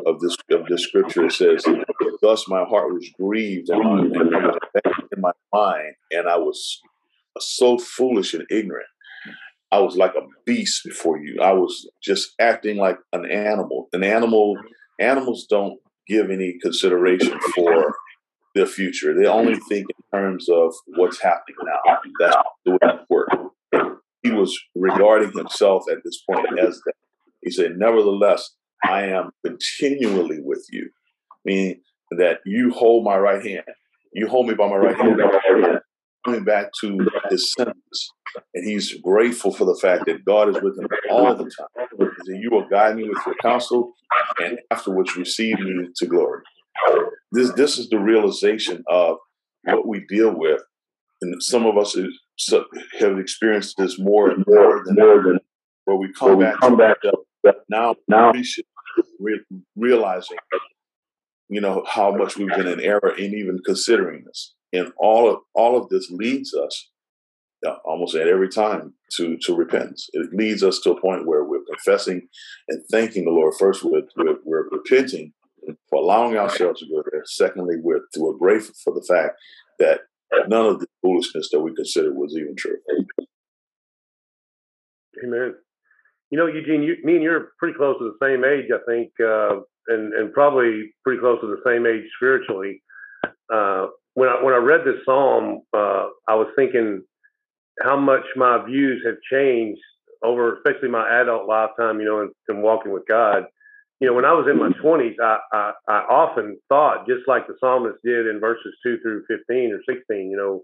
of 0.07 0.21
this 0.21 0.37
of 0.51 0.67
this 0.67 0.85
scripture 0.85 1.31
says, 1.31 1.65
Thus 2.21 2.49
my 2.49 2.65
heart 2.65 2.93
was 2.93 3.09
grieved 3.21 3.69
and 3.69 4.17
in 4.17 5.21
my 5.21 5.33
mind, 5.53 5.95
and 6.11 6.29
I 6.29 6.39
was 6.39 6.81
so 7.39 7.79
foolish 7.79 8.35
and 8.35 8.47
ignorant. 8.51 8.87
I 9.71 9.79
was 9.79 9.97
like 9.97 10.15
a 10.15 10.27
beast 10.45 10.83
before 10.85 11.19
you. 11.19 11.41
I 11.43 11.53
was 11.53 11.89
just 12.03 12.35
acting 12.39 12.77
like 12.77 12.99
an 13.13 13.25
animal. 13.31 13.89
An 13.95 14.05
animal 14.05 14.55
animals 15.01 15.47
don't 15.49 15.79
give 16.09 16.31
any 16.31 16.59
consideration 16.61 17.39
for 17.55 17.95
their 18.55 18.67
future. 18.67 19.15
They 19.15 19.27
only 19.27 19.57
think 19.57 19.87
in 19.91 20.19
terms 20.19 20.49
of 20.49 20.75
what's 20.97 21.21
happening 21.21 21.57
now. 21.65 21.99
That's 22.21 22.37
the 22.65 22.73
way 22.73 22.79
it 22.83 23.01
works. 23.09 23.37
He 24.23 24.31
was 24.31 24.59
regarding 24.75 25.33
himself 25.33 25.85
at 25.91 25.99
this 26.05 26.23
point 26.29 26.47
as 26.59 26.81
that. 26.87 26.95
He 27.43 27.51
said, 27.51 27.73
Nevertheless, 27.77 28.55
I 28.85 29.07
am 29.07 29.31
continually 29.45 30.39
with 30.43 30.65
you, 30.71 30.91
meaning 31.45 31.81
that 32.13 32.39
you 32.45 32.71
hold 32.71 33.05
my 33.05 33.17
right 33.17 33.45
hand. 33.45 33.65
You 34.13 34.29
hold 34.29 34.47
me 34.47 34.55
by 34.55 34.69
my 34.69 34.77
right 34.77 34.97
hand. 34.97 35.21
Coming 36.25 36.45
back 36.45 36.71
to 36.81 37.07
his 37.31 37.53
sentence. 37.53 38.13
And 38.55 38.65
he's 38.65 38.95
grateful 39.01 39.53
for 39.53 39.65
the 39.65 39.75
fact 39.75 40.07
that 40.07 40.25
God 40.25 40.49
is 40.49 40.63
with 40.63 40.79
him 40.79 40.89
all 41.11 41.35
the 41.35 41.45
time. 41.45 41.87
He 42.27 42.39
you 42.39 42.51
will 42.51 42.67
guide 42.69 42.97
me 42.97 43.09
with 43.09 43.19
your 43.27 43.35
counsel 43.43 43.93
and 44.41 44.59
afterwards 44.71 45.17
receive 45.17 45.59
me 45.59 45.89
to 45.97 46.07
glory. 46.07 46.43
This 47.33 47.53
this 47.53 47.79
is 47.79 47.89
the 47.89 47.99
realization 47.99 48.83
of 48.89 49.17
what 49.65 49.87
we 49.87 50.05
deal 50.09 50.35
with. 50.35 50.63
And 51.21 51.43
some 51.43 51.67
of 51.67 51.77
us 51.77 51.97
have 53.01 53.19
experienced 53.19 53.77
this 53.79 53.99
more 53.99 54.31
and 54.31 54.45
more 54.47 54.83
than, 54.85 54.95
more 54.95 55.23
than 55.23 55.39
where 55.85 55.97
we 55.97 56.13
come 56.13 56.37
where 56.39 56.53
back, 56.53 56.63
we 56.63 56.69
come 56.69 56.77
back 56.77 56.97
now, 57.69 57.95
now 58.09 58.33
realizing 59.77 60.37
you 61.49 61.61
know 61.61 61.85
how 61.87 62.13
much 62.13 62.37
we've 62.37 62.49
been 62.49 62.67
in 62.67 62.81
error 62.81 63.15
in 63.17 63.35
even 63.35 63.61
considering 63.65 64.25
this 64.25 64.55
and 64.73 64.93
all 64.99 65.31
of 65.31 65.39
all 65.55 65.77
of 65.77 65.89
this 65.89 66.11
leads 66.11 66.55
us 66.55 66.91
almost 67.85 68.15
at 68.15 68.29
every 68.29 68.49
time 68.49 68.95
to 69.17 69.37
to 69.39 69.55
repentance. 69.55 70.09
It 70.13 70.33
leads 70.33 70.63
us 70.63 70.81
to 70.81 70.93
a 70.93 71.01
point 71.01 71.27
where 71.27 71.45
we're 71.45 71.65
confessing 71.71 72.29
and 72.69 72.83
thanking 72.91 73.25
the 73.25 73.31
lord. 73.31 73.55
First 73.59 73.85
we're, 73.85 74.03
we're, 74.17 74.37
we're 74.45 74.69
repenting 74.71 75.33
for 75.89 76.03
allowing 76.03 76.37
ourselves 76.37 76.81
to 76.81 76.87
go 76.87 77.03
there 77.11 77.23
secondly 77.25 77.77
we're, 77.81 78.01
we're 78.19 78.37
grateful 78.37 78.75
for 78.83 78.93
the 78.93 79.05
fact 79.09 79.37
that 79.79 80.01
none 80.49 80.67
of 80.67 80.81
the 80.81 80.87
foolishness 81.03 81.51
that 81.53 81.61
we 81.61 81.75
considered 81.75 82.17
was 82.17 82.35
even 82.37 82.57
true. 82.57 82.79
Amen. 85.25 85.55
You 86.31 86.39
know, 86.39 86.47
Eugene, 86.47 86.83
you, 86.83 86.97
me 87.05 87.15
and 87.15 87.23
you're 87.23 87.53
pretty 87.59 87.77
close 87.77 87.99
to 87.99 88.11
the 88.11 88.27
same 88.27 88.43
age, 88.45 88.71
I 88.73 88.81
think, 88.91 89.13
uh, 89.21 89.61
and 89.89 90.15
and 90.15 90.33
probably 90.33 90.95
pretty 91.05 91.21
close 91.21 91.41
to 91.43 91.47
the 91.47 91.61
same 91.65 91.87
age 91.87 92.05
spiritually. 92.17 92.83
Uh, 93.53 93.89
when 94.15 94.29
I 94.29 94.43
when 94.43 94.55
I 94.55 94.59
read 94.59 94.81
this 94.85 95.05
psalm, 95.05 95.63
uh, 95.73 96.09
I 96.29 96.35
was 96.35 96.49
thinking 96.57 97.03
how 97.83 97.99
much 97.99 98.25
my 98.37 98.65
views 98.65 99.03
have 99.07 99.17
changed 99.31 99.81
over, 100.23 100.57
especially 100.57 100.89
my 100.89 101.21
adult 101.21 101.49
lifetime. 101.49 102.01
You 102.01 102.07
know, 102.07 102.21
and, 102.21 102.31
and 102.49 102.63
walking 102.63 102.93
with 102.93 103.07
God. 103.09 103.45
You 104.01 104.09
know, 104.09 104.15
when 104.15 104.25
I 104.25 104.33
was 104.33 104.49
in 104.51 104.59
my 104.59 104.71
20s, 104.83 105.15
I, 105.23 105.39
I 105.53 105.73
I 105.87 105.99
often 106.11 106.59
thought, 106.69 107.07
just 107.07 107.29
like 107.29 107.47
the 107.47 107.55
psalmist 107.61 107.99
did 108.05 108.27
in 108.27 108.41
verses 108.41 108.75
two 108.83 108.99
through 108.99 109.25
15 109.29 109.73
or 109.73 109.81
16. 109.87 110.31
You 110.31 110.37
know 110.37 110.63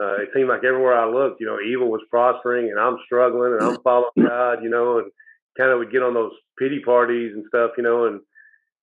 uh, 0.00 0.16
it 0.16 0.30
seemed 0.34 0.48
like 0.48 0.64
everywhere 0.64 0.98
I 0.98 1.06
looked, 1.06 1.40
you 1.40 1.46
know, 1.46 1.58
evil 1.60 1.90
was 1.90 2.00
prospering 2.10 2.70
and 2.70 2.80
I'm 2.80 2.96
struggling 3.04 3.52
and 3.52 3.62
I'm 3.62 3.82
following 3.82 4.10
God, 4.18 4.62
you 4.62 4.70
know, 4.70 4.98
and 4.98 5.10
kind 5.58 5.70
of 5.70 5.78
would 5.78 5.92
get 5.92 6.02
on 6.02 6.14
those 6.14 6.32
pity 6.58 6.80
parties 6.80 7.32
and 7.34 7.44
stuff, 7.48 7.72
you 7.76 7.82
know, 7.82 8.06
and 8.06 8.20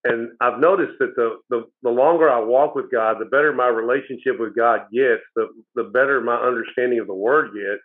and 0.04 0.30
I've 0.42 0.60
noticed 0.60 1.00
that 1.00 1.16
the, 1.16 1.38
the 1.50 1.66
the 1.84 1.90
longer 1.90 2.30
I 2.30 2.40
walk 2.40 2.76
with 2.76 2.92
God, 2.92 3.18
the 3.20 3.26
better 3.26 3.54
my 3.54 3.68
relationship 3.68 4.40
with 4.40 4.56
God 4.56 4.82
gets, 4.94 5.22
the 5.36 5.48
the 5.76 5.86
better 5.86 6.22
my 6.22 6.36
understanding 6.36 7.00
of 7.00 7.08
the 7.08 7.14
Word 7.14 7.52
gets. 7.54 7.84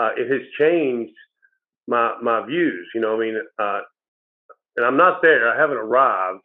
Uh, 0.00 0.10
it 0.16 0.30
has 0.30 0.42
changed 0.58 1.14
my 1.86 2.14
my 2.22 2.44
views, 2.46 2.88
you 2.94 3.00
know. 3.00 3.16
I 3.16 3.18
mean, 3.18 3.40
uh, 3.58 3.80
and 4.76 4.86
I'm 4.86 4.96
not 4.96 5.22
there. 5.22 5.52
I 5.52 5.60
haven't 5.60 5.76
arrived, 5.76 6.42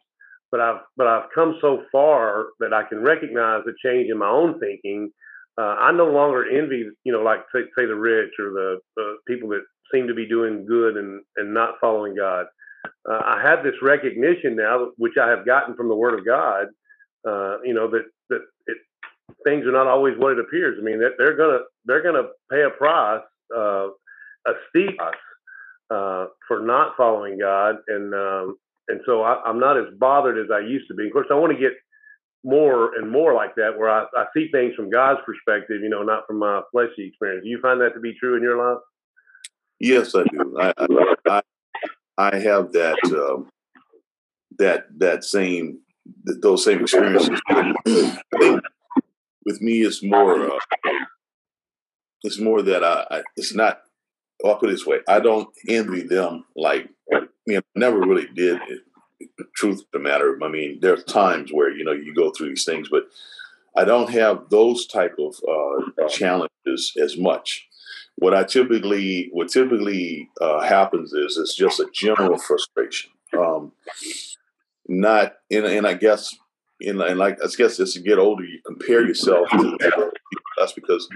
but 0.50 0.60
I've 0.60 0.80
but 0.96 1.06
I've 1.06 1.30
come 1.34 1.58
so 1.60 1.84
far 1.90 2.48
that 2.60 2.72
I 2.72 2.82
can 2.84 3.00
recognize 3.00 3.62
the 3.64 3.74
change 3.84 4.10
in 4.10 4.18
my 4.18 4.28
own 4.28 4.60
thinking 4.60 5.10
uh, 5.58 5.74
I 5.80 5.92
no 5.92 6.06
longer 6.06 6.48
envy, 6.48 6.88
you 7.02 7.12
know, 7.12 7.20
like 7.20 7.40
say, 7.52 7.62
say 7.76 7.84
the 7.84 7.94
rich 7.96 8.30
or 8.38 8.50
the, 8.50 8.78
people 9.26 9.48
that 9.48 9.64
seem 9.92 10.06
to 10.06 10.14
be 10.14 10.28
doing 10.28 10.64
good 10.64 10.96
and, 10.96 11.20
and 11.36 11.52
not 11.52 11.74
following 11.80 12.14
God. 12.14 12.46
Uh, 13.08 13.20
I 13.24 13.42
have 13.42 13.62
this 13.62 13.74
recognition 13.82 14.56
now, 14.56 14.88
which 14.96 15.14
I 15.20 15.28
have 15.28 15.44
gotten 15.44 15.74
from 15.74 15.88
the 15.88 15.94
Word 15.94 16.18
of 16.18 16.26
God, 16.26 16.66
uh, 17.26 17.60
you 17.62 17.74
know, 17.74 17.90
that 17.90 18.04
that 18.30 18.40
it, 18.66 18.78
things 19.44 19.66
are 19.66 19.72
not 19.72 19.86
always 19.86 20.14
what 20.18 20.32
it 20.32 20.38
appears. 20.38 20.78
I 20.80 20.82
mean, 20.82 20.98
that 21.00 21.12
they're 21.18 21.36
gonna 21.36 21.60
they're 21.84 22.02
gonna 22.02 22.28
pay 22.50 22.62
a 22.62 22.70
price, 22.70 23.22
uh, 23.56 23.88
a 24.46 24.52
steep 24.68 24.96
price, 24.98 25.14
uh, 25.90 26.26
for 26.46 26.60
not 26.60 26.96
following 26.96 27.38
God, 27.38 27.76
and 27.88 28.14
um, 28.14 28.56
and 28.88 29.00
so 29.06 29.22
I, 29.22 29.42
I'm 29.44 29.60
not 29.60 29.78
as 29.78 29.86
bothered 29.98 30.38
as 30.38 30.50
I 30.50 30.60
used 30.60 30.88
to 30.88 30.94
be. 30.94 31.06
Of 31.06 31.12
course, 31.12 31.28
I 31.30 31.34
want 31.34 31.52
to 31.52 31.58
get 31.58 31.72
more 32.44 32.94
and 32.94 33.10
more 33.10 33.34
like 33.34 33.54
that, 33.56 33.76
where 33.76 33.90
I, 33.90 34.06
I 34.16 34.26
see 34.34 34.48
things 34.52 34.74
from 34.74 34.90
God's 34.90 35.20
perspective, 35.26 35.82
you 35.82 35.88
know, 35.88 36.02
not 36.02 36.26
from 36.26 36.38
my 36.38 36.62
fleshy 36.72 37.08
experience. 37.08 37.44
Do 37.44 37.50
you 37.50 37.60
find 37.60 37.80
that 37.80 37.94
to 37.94 38.00
be 38.00 38.14
true 38.14 38.36
in 38.36 38.42
your 38.42 38.58
life? 38.58 38.82
Yes, 39.80 40.14
I 40.14 40.24
do. 40.24 40.56
I 40.58 40.72
I, 40.76 41.14
I 41.26 41.42
have 42.18 42.72
that 42.72 42.98
um, 43.04 43.48
that 44.58 44.86
that 44.98 45.24
same 45.24 45.80
those 46.42 46.64
same 46.64 46.80
experiences. 46.80 47.40
I 47.48 47.72
think 48.38 48.62
with 49.44 49.60
me, 49.60 49.82
it's 49.82 50.02
more 50.02 50.50
uh, 50.50 50.58
it's 52.22 52.40
more 52.40 52.62
that 52.62 52.84
I, 52.84 53.06
I 53.10 53.22
it's 53.36 53.54
not 53.54 53.80
I'll 54.44 54.56
put 54.56 54.68
it 54.68 54.72
this 54.72 54.86
way: 54.86 54.98
I 55.08 55.20
don't 55.20 55.48
envy 55.68 56.02
them. 56.02 56.44
Like, 56.56 56.88
you 57.10 57.54
know, 57.54 57.60
never 57.74 58.00
really 58.00 58.28
did. 58.34 58.60
Truth 59.56 59.80
of 59.80 59.86
the 59.92 59.98
matter, 59.98 60.38
I 60.44 60.48
mean, 60.48 60.78
there 60.80 60.92
are 60.92 61.02
times 61.02 61.50
where 61.52 61.70
you 61.70 61.84
know 61.84 61.92
you 61.92 62.14
go 62.14 62.30
through 62.30 62.50
these 62.50 62.64
things, 62.64 62.88
but 62.88 63.04
I 63.76 63.84
don't 63.84 64.10
have 64.10 64.48
those 64.50 64.86
type 64.86 65.16
of 65.18 65.34
uh, 65.48 66.08
challenges 66.08 66.92
as 67.00 67.16
much. 67.16 67.67
What 68.20 68.34
I 68.34 68.44
typically, 68.44 69.28
what 69.32 69.48
typically 69.48 70.28
uh, 70.40 70.60
happens 70.60 71.12
is 71.12 71.36
it's 71.38 71.54
just 71.54 71.80
a 71.80 71.86
general 71.92 72.38
frustration. 72.38 73.10
Um, 73.36 73.72
not, 74.88 75.34
and, 75.50 75.66
and 75.66 75.86
I 75.86 75.94
guess, 75.94 76.34
and, 76.80 77.00
and 77.00 77.18
like 77.18 77.38
I 77.42 77.46
guess 77.56 77.78
as 77.78 77.94
you 77.94 78.02
get 78.02 78.18
older, 78.18 78.44
you 78.44 78.60
compare 78.66 79.06
yourself 79.06 79.48
to 79.50 80.10
that's 80.56 80.72
because 80.72 81.08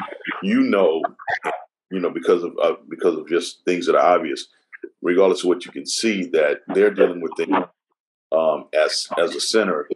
you 0.42 0.60
know, 0.60 1.02
you 1.90 2.00
know, 2.00 2.10
because 2.10 2.42
of 2.44 2.52
uh, 2.62 2.74
because 2.88 3.16
of 3.16 3.28
just 3.28 3.64
things 3.64 3.86
that 3.86 3.96
are 3.96 4.16
obvious, 4.16 4.46
regardless 5.00 5.42
of 5.42 5.48
what 5.48 5.64
you 5.64 5.72
can 5.72 5.86
see, 5.86 6.26
that 6.26 6.60
they're 6.68 6.94
dealing 6.94 7.20
with 7.20 7.32
things 7.36 7.56
um, 8.30 8.66
as 8.74 9.08
as 9.18 9.34
a 9.34 9.40
sinner 9.40 9.88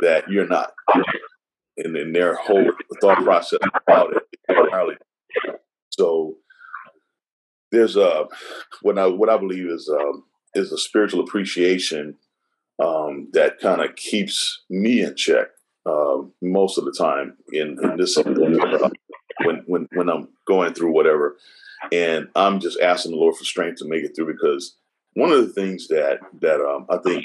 that 0.00 0.28
you're 0.28 0.46
not 0.46 0.72
and 1.76 1.96
in 1.96 2.12
their 2.12 2.34
whole 2.34 2.70
thought 3.00 3.22
process 3.24 3.58
about 3.86 4.14
it 4.14 4.22
entirely. 4.48 4.96
So 5.90 6.36
there's 7.72 7.96
a 7.96 8.26
what 8.82 8.98
I 8.98 9.06
what 9.06 9.28
I 9.28 9.38
believe 9.38 9.66
is 9.68 9.88
um, 9.88 10.24
is 10.54 10.70
a 10.70 10.78
spiritual 10.78 11.20
appreciation 11.20 12.16
um, 12.82 13.28
that 13.32 13.58
kind 13.58 13.80
of 13.80 13.96
keeps 13.96 14.62
me 14.70 15.02
in 15.02 15.16
check 15.16 15.48
uh, 15.86 16.18
most 16.40 16.78
of 16.78 16.84
the 16.84 16.92
time 16.92 17.36
in, 17.52 17.78
in 17.82 17.96
this 17.96 18.16
when 19.44 19.62
when 19.66 19.88
when 19.92 20.08
I'm 20.08 20.28
going 20.46 20.74
through 20.74 20.92
whatever, 20.92 21.36
and 21.90 22.28
I'm 22.36 22.60
just 22.60 22.78
asking 22.80 23.12
the 23.12 23.18
Lord 23.18 23.36
for 23.36 23.44
strength 23.44 23.78
to 23.78 23.88
make 23.88 24.04
it 24.04 24.12
through 24.14 24.32
because 24.32 24.76
one 25.14 25.32
of 25.32 25.46
the 25.46 25.52
things 25.52 25.88
that 25.88 26.20
that 26.40 26.60
um, 26.60 26.86
I 26.90 26.98
think 26.98 27.24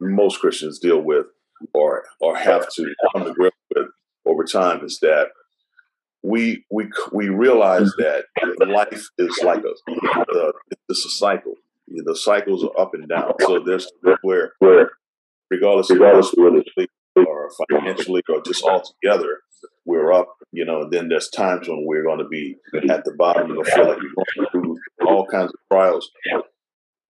most 0.00 0.40
Christians 0.40 0.78
deal 0.78 1.00
with 1.00 1.26
or 1.72 2.04
or 2.20 2.36
have 2.36 2.68
to 2.74 2.94
come 3.12 3.24
to 3.24 3.32
grips 3.32 3.56
with 3.74 3.88
over 4.26 4.44
time 4.44 4.84
is 4.84 4.98
that 5.00 5.28
we 6.22 6.64
we 6.70 6.88
we 7.12 7.28
realize 7.28 7.92
that 7.98 8.24
life 8.66 9.08
is 9.18 9.40
like 9.42 9.62
a 9.64 9.92
uh, 9.92 10.52
it's 10.88 11.04
a 11.04 11.10
cycle. 11.10 11.54
The 11.88 12.16
cycles 12.16 12.64
are 12.64 12.80
up 12.80 12.94
and 12.94 13.08
down. 13.08 13.32
So 13.40 13.60
there's 13.60 13.90
where 14.22 14.52
regardless 15.50 15.90
of 15.90 15.98
whether 15.98 16.22
or 17.16 17.50
financially 17.70 18.22
or 18.28 18.42
just 18.42 18.64
altogether, 18.64 19.40
we're 19.84 20.12
up. 20.12 20.34
You 20.52 20.64
know, 20.64 20.88
then 20.90 21.08
there's 21.08 21.28
times 21.28 21.68
when 21.68 21.84
we're 21.86 22.02
going 22.02 22.18
to 22.18 22.28
be 22.28 22.56
at 22.90 23.04
the 23.04 23.14
bottom 23.16 23.52
and 23.52 23.66
feel 23.66 23.88
like 23.88 23.98
we're 23.98 24.44
going 24.44 24.50
through 24.50 24.78
all 25.06 25.26
kinds 25.26 25.52
of 25.52 25.60
trials. 25.70 26.10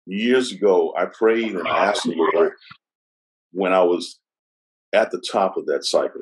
Years 0.05 0.51
ago, 0.51 0.93
I 0.97 1.05
prayed 1.05 1.55
and 1.55 1.67
asked 1.67 2.03
the 2.03 2.15
Lord 2.15 2.53
when 3.51 3.73
I 3.73 3.83
was 3.83 4.19
at 4.93 5.11
the 5.11 5.19
top 5.19 5.57
of 5.57 5.65
that 5.65 5.83
cycle, 5.83 6.21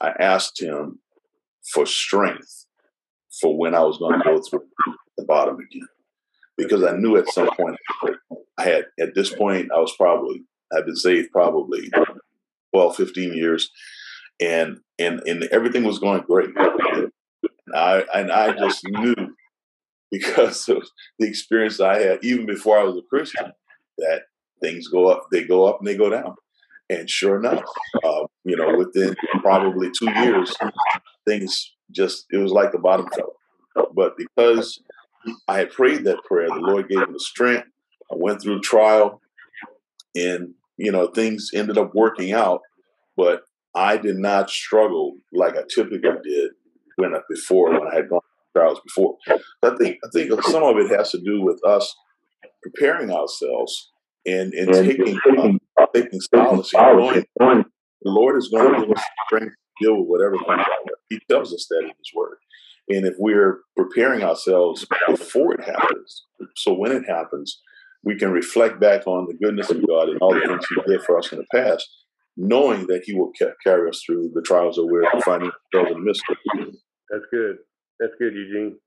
I 0.00 0.14
asked 0.18 0.60
him 0.60 0.98
for 1.72 1.86
strength 1.86 2.66
for 3.40 3.56
when 3.56 3.74
I 3.74 3.80
was 3.80 3.98
going 3.98 4.18
to 4.18 4.24
go 4.24 4.40
through 4.40 4.64
the 5.16 5.24
bottom 5.24 5.56
again. 5.56 5.88
Because 6.56 6.84
I 6.84 6.96
knew 6.96 7.16
at 7.16 7.28
some 7.28 7.48
point 7.56 7.76
I 8.58 8.64
had, 8.64 8.84
at 9.00 9.14
this 9.14 9.34
point, 9.34 9.70
I 9.74 9.78
was 9.78 9.94
probably, 9.96 10.44
I've 10.72 10.84
been 10.86 10.96
saved 10.96 11.30
probably 11.32 11.90
12, 12.74 12.96
15 12.96 13.34
years. 13.34 13.70
And, 14.40 14.78
and, 14.98 15.20
and 15.26 15.44
everything 15.44 15.84
was 15.84 15.98
going 15.98 16.22
great. 16.22 16.50
And 16.56 17.10
I, 17.74 18.04
and 18.14 18.30
I 18.30 18.52
just 18.56 18.82
knew 18.84 19.14
because 20.10 20.68
of 20.68 20.86
the 21.18 21.26
experience 21.26 21.80
I 21.80 21.98
had, 21.98 22.18
even 22.22 22.46
before 22.46 22.78
I 22.78 22.84
was 22.84 22.96
a 22.96 23.02
Christian, 23.08 23.52
that 23.98 24.22
things 24.60 24.88
go 24.88 25.08
up, 25.08 25.26
they 25.32 25.44
go 25.44 25.64
up 25.64 25.78
and 25.78 25.88
they 25.88 25.96
go 25.96 26.10
down. 26.10 26.34
And 26.90 27.08
sure 27.08 27.38
enough, 27.38 27.62
uh, 28.04 28.24
you 28.44 28.56
know, 28.56 28.76
within 28.76 29.16
probably 29.40 29.90
two 29.98 30.10
years, 30.10 30.54
things 31.26 31.72
just, 31.90 32.26
it 32.30 32.38
was 32.38 32.52
like 32.52 32.72
the 32.72 32.78
bottom 32.78 33.06
fell. 33.14 33.34
But 33.94 34.16
because 34.16 34.80
I 35.48 35.58
had 35.58 35.70
prayed 35.70 36.04
that 36.04 36.24
prayer, 36.24 36.48
the 36.48 36.56
Lord 36.56 36.88
gave 36.88 36.98
me 36.98 37.06
the 37.12 37.20
strength. 37.20 37.68
I 38.10 38.16
went 38.16 38.42
through 38.42 38.60
trial 38.60 39.20
and, 40.14 40.54
you 40.76 40.92
know, 40.92 41.06
things 41.06 41.50
ended 41.54 41.78
up 41.78 41.94
working 41.94 42.32
out. 42.32 42.60
But 43.16 43.42
I 43.74 43.96
did 43.96 44.16
not 44.16 44.50
struggle 44.50 45.16
like 45.32 45.56
I 45.56 45.62
typically 45.74 46.00
did 46.24 46.50
when 46.96 47.14
I, 47.14 47.20
before, 47.28 47.70
when 47.70 47.88
I 47.90 47.96
had 47.96 48.08
gone 48.08 48.20
through 48.20 48.62
trials 48.62 48.80
before. 48.84 49.16
I 49.62 49.76
think, 49.76 49.98
I 50.04 50.08
think 50.12 50.42
some 50.44 50.62
of 50.62 50.76
it 50.76 50.90
has 50.90 51.10
to 51.12 51.18
do 51.18 51.42
with 51.42 51.60
us 51.66 51.94
preparing 52.62 53.10
ourselves 53.10 53.90
and, 54.26 54.52
and, 54.52 54.74
and 54.74 54.86
taking, 54.86 55.18
um, 55.38 55.58
taking 55.94 56.20
solace 56.20 56.72
the 58.04 58.10
Lord 58.10 58.36
is 58.36 58.48
going 58.48 58.74
to 58.74 58.80
give 58.80 58.96
us 58.96 59.04
strength 59.26 59.54
to 59.54 59.84
deal 59.84 59.96
with 59.98 60.08
whatever 60.08 60.36
comes 60.38 60.64
He 61.12 61.20
tells 61.34 61.52
us 61.52 61.66
that 61.70 61.80
in 61.80 61.88
His 61.88 62.12
Word. 62.14 62.38
And 62.88 63.06
if 63.06 63.14
we're 63.18 63.60
preparing 63.76 64.22
ourselves 64.22 64.86
before 65.08 65.54
it 65.54 65.64
happens, 65.64 66.24
so 66.56 66.72
when 66.72 66.92
it 66.92 67.04
happens, 67.08 67.60
we 68.04 68.16
can 68.16 68.32
reflect 68.32 68.80
back 68.80 69.06
on 69.06 69.26
the 69.26 69.34
goodness 69.34 69.70
of 69.70 69.86
God 69.86 70.08
and 70.08 70.18
all 70.20 70.34
the 70.34 70.40
things 70.40 70.66
He 70.68 70.92
did 70.92 71.02
for 71.02 71.18
us 71.18 71.30
in 71.32 71.38
the 71.38 71.46
past, 71.54 71.88
knowing 72.36 72.86
that 72.88 73.02
He 73.04 73.14
will 73.14 73.32
carry 73.64 73.88
us 73.88 74.02
through 74.04 74.32
the 74.34 74.42
trials 74.42 74.76
that 74.76 74.86
we're 74.86 75.08
finding 75.22 75.50
ourselves 75.50 75.96
in 75.96 75.98
the 75.98 76.04
midst 76.04 76.22
of. 76.30 76.74
That's 77.10 77.24
good. 77.30 77.58
That's 78.00 78.12
good, 78.18 78.34
Eugene. 78.34 78.78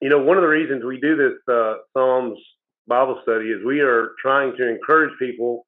You 0.00 0.08
know, 0.08 0.22
one 0.22 0.36
of 0.36 0.42
the 0.42 0.48
reasons 0.48 0.84
we 0.84 1.00
do 1.00 1.16
this 1.16 1.54
uh, 1.54 1.74
Psalms 1.92 2.38
Bible 2.86 3.20
study 3.22 3.46
is 3.46 3.64
we 3.64 3.80
are 3.80 4.10
trying 4.20 4.56
to 4.56 4.68
encourage 4.68 5.12
people 5.18 5.66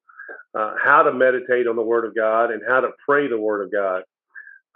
uh, 0.57 0.73
how 0.83 1.03
to 1.03 1.13
meditate 1.13 1.67
on 1.67 1.75
the 1.75 1.81
Word 1.81 2.05
of 2.05 2.15
God 2.15 2.51
and 2.51 2.61
how 2.67 2.79
to 2.79 2.89
pray 3.07 3.27
the 3.27 3.39
Word 3.39 3.63
of 3.65 3.71
God. 3.71 4.03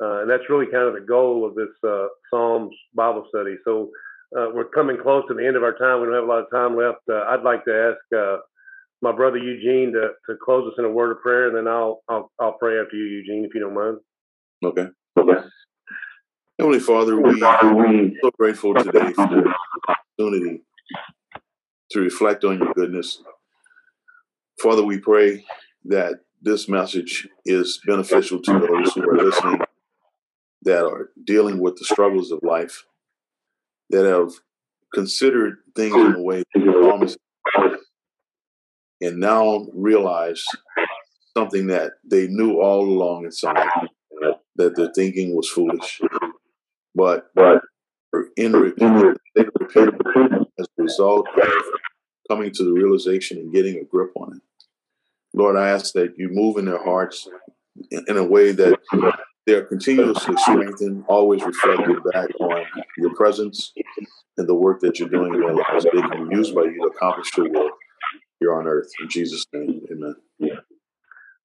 Uh, 0.01 0.21
and 0.21 0.29
that's 0.29 0.49
really 0.49 0.65
kind 0.65 0.87
of 0.87 0.93
the 0.93 1.05
goal 1.07 1.45
of 1.45 1.53
this 1.55 1.69
uh, 1.87 2.07
Psalms 2.29 2.73
Bible 2.95 3.25
study. 3.29 3.55
So 3.63 3.91
uh, 4.35 4.47
we're 4.53 4.65
coming 4.65 4.97
close 5.01 5.23
to 5.27 5.33
the 5.33 5.45
end 5.45 5.55
of 5.55 5.63
our 5.63 5.77
time. 5.77 5.99
We 5.99 6.07
don't 6.07 6.15
have 6.15 6.23
a 6.23 6.27
lot 6.27 6.39
of 6.43 6.51
time 6.51 6.75
left. 6.75 7.01
Uh, 7.09 7.23
I'd 7.29 7.43
like 7.43 7.63
to 7.65 7.93
ask 7.93 8.17
uh, 8.17 8.37
my 9.01 9.11
brother 9.11 9.37
Eugene 9.37 9.93
to, 9.93 10.09
to 10.27 10.39
close 10.43 10.67
us 10.67 10.73
in 10.79 10.85
a 10.85 10.89
word 10.89 11.11
of 11.11 11.21
prayer, 11.21 11.47
and 11.47 11.55
then 11.55 11.67
I'll, 11.71 12.01
I'll 12.09 12.31
I'll 12.39 12.53
pray 12.53 12.79
after 12.79 12.95
you, 12.95 13.05
Eugene, 13.05 13.45
if 13.45 13.53
you 13.53 13.61
don't 13.61 13.75
mind. 13.75 13.97
Okay. 14.63 14.87
Okay. 15.17 15.47
Heavenly 16.57 16.79
Father, 16.79 17.19
we 17.19 17.41
are 17.41 17.59
so 18.21 18.31
grateful 18.37 18.73
today 18.75 19.13
for 19.13 19.27
the 19.27 19.53
opportunity 19.87 20.63
to 21.91 21.99
reflect 21.99 22.43
on 22.43 22.59
your 22.59 22.73
goodness. 22.73 23.21
Father, 24.61 24.83
we 24.83 24.99
pray 24.99 25.43
that 25.85 26.19
this 26.41 26.69
message 26.69 27.27
is 27.45 27.79
beneficial 27.85 28.41
to 28.41 28.51
those 28.53 28.93
who 28.93 29.09
are 29.09 29.17
listening 29.17 29.59
that 30.63 30.86
are 30.86 31.10
dealing 31.26 31.60
with 31.60 31.76
the 31.78 31.86
struggles 31.86 32.32
of 32.32 32.39
life, 32.43 32.84
that 33.89 34.06
have 34.06 34.32
considered 34.93 35.58
things 35.76 35.95
in 35.95 36.15
a 36.15 36.21
way 36.21 36.43
and 39.02 39.19
now 39.19 39.65
realize 39.74 40.43
something 41.36 41.67
that 41.67 41.93
they 42.10 42.28
knew 42.28 42.62
all 42.62 42.86
along 42.86 43.26
inside 43.26 43.67
that 44.56 44.76
their 44.76 44.91
thinking 44.93 45.36
was 45.36 45.50
foolish. 45.50 46.00
But, 46.93 47.32
but 47.34 47.62
in 48.38 48.54
repent 48.54 49.12
as 50.60 50.67
a 50.78 50.84
result 50.84 51.28
of 51.41 51.52
coming 52.30 52.52
to 52.52 52.63
the 52.63 52.71
realization 52.71 53.38
and 53.38 53.54
getting 53.54 53.78
a 53.78 53.84
grip 53.84 54.12
on 54.15 54.36
it. 54.36 54.41
Lord, 55.34 55.56
I 55.56 55.69
ask 55.69 55.93
that 55.93 56.13
you 56.17 56.30
move 56.30 56.58
in 56.58 56.65
their 56.65 56.84
hearts 56.84 57.28
in, 57.89 58.04
in 58.08 58.17
a 58.17 58.24
way 58.24 58.52
that 58.52 58.78
they're 59.47 59.65
continuously 59.65 60.36
strengthened, 60.38 61.04
always 61.08 61.43
reflected 61.43 61.97
back 62.13 62.30
on 62.39 62.63
your 62.97 63.13
presence 63.15 63.73
and 64.38 64.47
the 64.47 64.56
work 64.56 64.80
that 64.82 64.99
you're 64.99 65.10
doing 65.10 65.34
in 65.34 65.41
their 65.41 65.56
lives. 65.56 65.86
They 65.86 66.01
can 66.01 66.30
be 66.30 66.36
used 66.36 66.54
by 66.54 66.63
you 66.63 66.77
to 66.82 66.95
accomplish 66.95 67.36
your 67.36 67.49
will 67.49 67.71
here 68.39 68.54
on 68.54 68.67
earth. 68.67 68.89
In 69.01 69.10
Jesus' 69.10 69.45
name, 69.54 69.82
amen. 69.91 70.15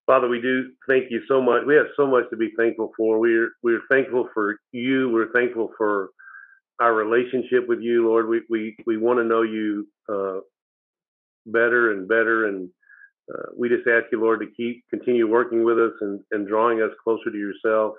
Father, 0.06 0.28
we 0.28 0.40
do 0.40 0.70
thank 0.88 1.10
you 1.10 1.20
so 1.26 1.42
much. 1.42 1.62
We 1.66 1.74
have 1.74 1.86
so 1.96 2.06
much 2.06 2.30
to 2.30 2.36
be 2.36 2.50
thankful 2.56 2.92
for. 2.96 3.18
We're 3.18 3.50
we're 3.62 3.82
thankful 3.90 4.28
for 4.32 4.56
you. 4.70 5.10
We're 5.12 5.32
thankful 5.32 5.70
for 5.76 6.10
our 6.80 6.94
relationship 6.94 7.66
with 7.66 7.80
you, 7.80 8.06
Lord. 8.06 8.28
We 8.28 8.42
we 8.48 8.76
we 8.86 8.98
want 8.98 9.18
to 9.18 9.24
know 9.24 9.42
you 9.42 9.88
uh, 10.08 10.40
better 11.46 11.92
and 11.92 12.06
better, 12.06 12.46
and 12.46 12.68
uh, 13.32 13.50
we 13.56 13.68
just 13.68 13.86
ask 13.88 14.06
you, 14.12 14.20
Lord, 14.20 14.40
to 14.40 14.46
keep 14.56 14.84
continue 14.90 15.28
working 15.28 15.64
with 15.64 15.78
us 15.78 15.92
and, 16.00 16.20
and 16.30 16.46
drawing 16.46 16.80
us 16.82 16.90
closer 17.02 17.30
to 17.30 17.38
yourself. 17.38 17.94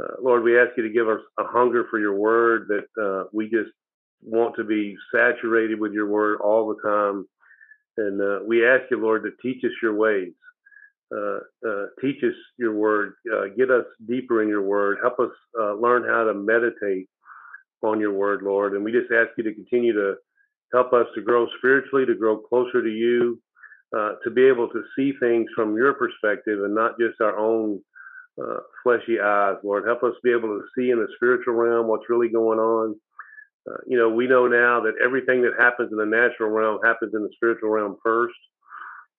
Uh, 0.00 0.14
Lord, 0.22 0.42
we 0.42 0.58
ask 0.58 0.70
you 0.76 0.82
to 0.82 0.92
give 0.92 1.08
us 1.08 1.20
a 1.38 1.44
hunger 1.44 1.86
for 1.90 1.98
your 1.98 2.14
word 2.14 2.68
that 2.68 3.02
uh, 3.02 3.28
we 3.32 3.44
just 3.50 3.70
want 4.22 4.56
to 4.56 4.64
be 4.64 4.96
saturated 5.14 5.78
with 5.78 5.92
your 5.92 6.08
word 6.08 6.40
all 6.40 6.68
the 6.68 6.88
time. 6.88 7.26
And 7.96 8.20
uh, 8.20 8.44
we 8.46 8.66
ask 8.66 8.84
you, 8.90 9.00
Lord, 9.00 9.22
to 9.24 9.30
teach 9.42 9.64
us 9.64 9.70
your 9.82 9.94
ways. 9.94 10.32
Uh, 11.14 11.38
uh, 11.68 11.86
teach 12.00 12.22
us 12.24 12.34
your 12.58 12.74
word. 12.74 13.14
get 13.56 13.70
us 13.70 13.84
deeper 14.08 14.42
in 14.42 14.48
your 14.48 14.62
word. 14.62 14.98
Help 15.00 15.20
us 15.20 15.30
learn 15.80 16.04
how 16.04 16.24
to 16.24 16.34
meditate 16.34 17.08
on 17.82 18.00
your 18.00 18.12
word, 18.12 18.42
Lord. 18.42 18.72
And 18.72 18.84
we 18.84 18.90
just 18.90 19.12
ask 19.12 19.30
you 19.36 19.44
to 19.44 19.54
continue 19.54 19.92
to 19.92 20.14
Help 20.74 20.92
us 20.92 21.06
to 21.14 21.22
grow 21.22 21.46
spiritually, 21.58 22.04
to 22.04 22.16
grow 22.16 22.36
closer 22.36 22.82
to 22.82 22.90
you, 22.90 23.40
uh, 23.96 24.12
to 24.24 24.30
be 24.30 24.44
able 24.44 24.68
to 24.68 24.82
see 24.96 25.12
things 25.20 25.46
from 25.54 25.76
your 25.76 25.94
perspective 25.94 26.64
and 26.64 26.74
not 26.74 26.98
just 26.98 27.20
our 27.20 27.38
own 27.38 27.80
uh, 28.42 28.58
fleshy 28.82 29.20
eyes, 29.20 29.56
Lord. 29.62 29.84
Help 29.86 30.02
us 30.02 30.14
be 30.22 30.32
able 30.32 30.48
to 30.48 30.62
see 30.76 30.90
in 30.90 30.98
the 30.98 31.08
spiritual 31.16 31.54
realm 31.54 31.86
what's 31.86 32.08
really 32.08 32.28
going 32.28 32.58
on. 32.58 32.96
Uh, 33.70 33.76
you 33.86 33.96
know, 33.96 34.08
we 34.08 34.26
know 34.26 34.46
now 34.46 34.80
that 34.80 34.94
everything 35.02 35.42
that 35.42 35.52
happens 35.58 35.90
in 35.92 35.98
the 35.98 36.04
natural 36.04 36.50
realm 36.50 36.80
happens 36.84 37.14
in 37.14 37.22
the 37.22 37.30
spiritual 37.34 37.70
realm 37.70 37.96
first. 38.02 38.34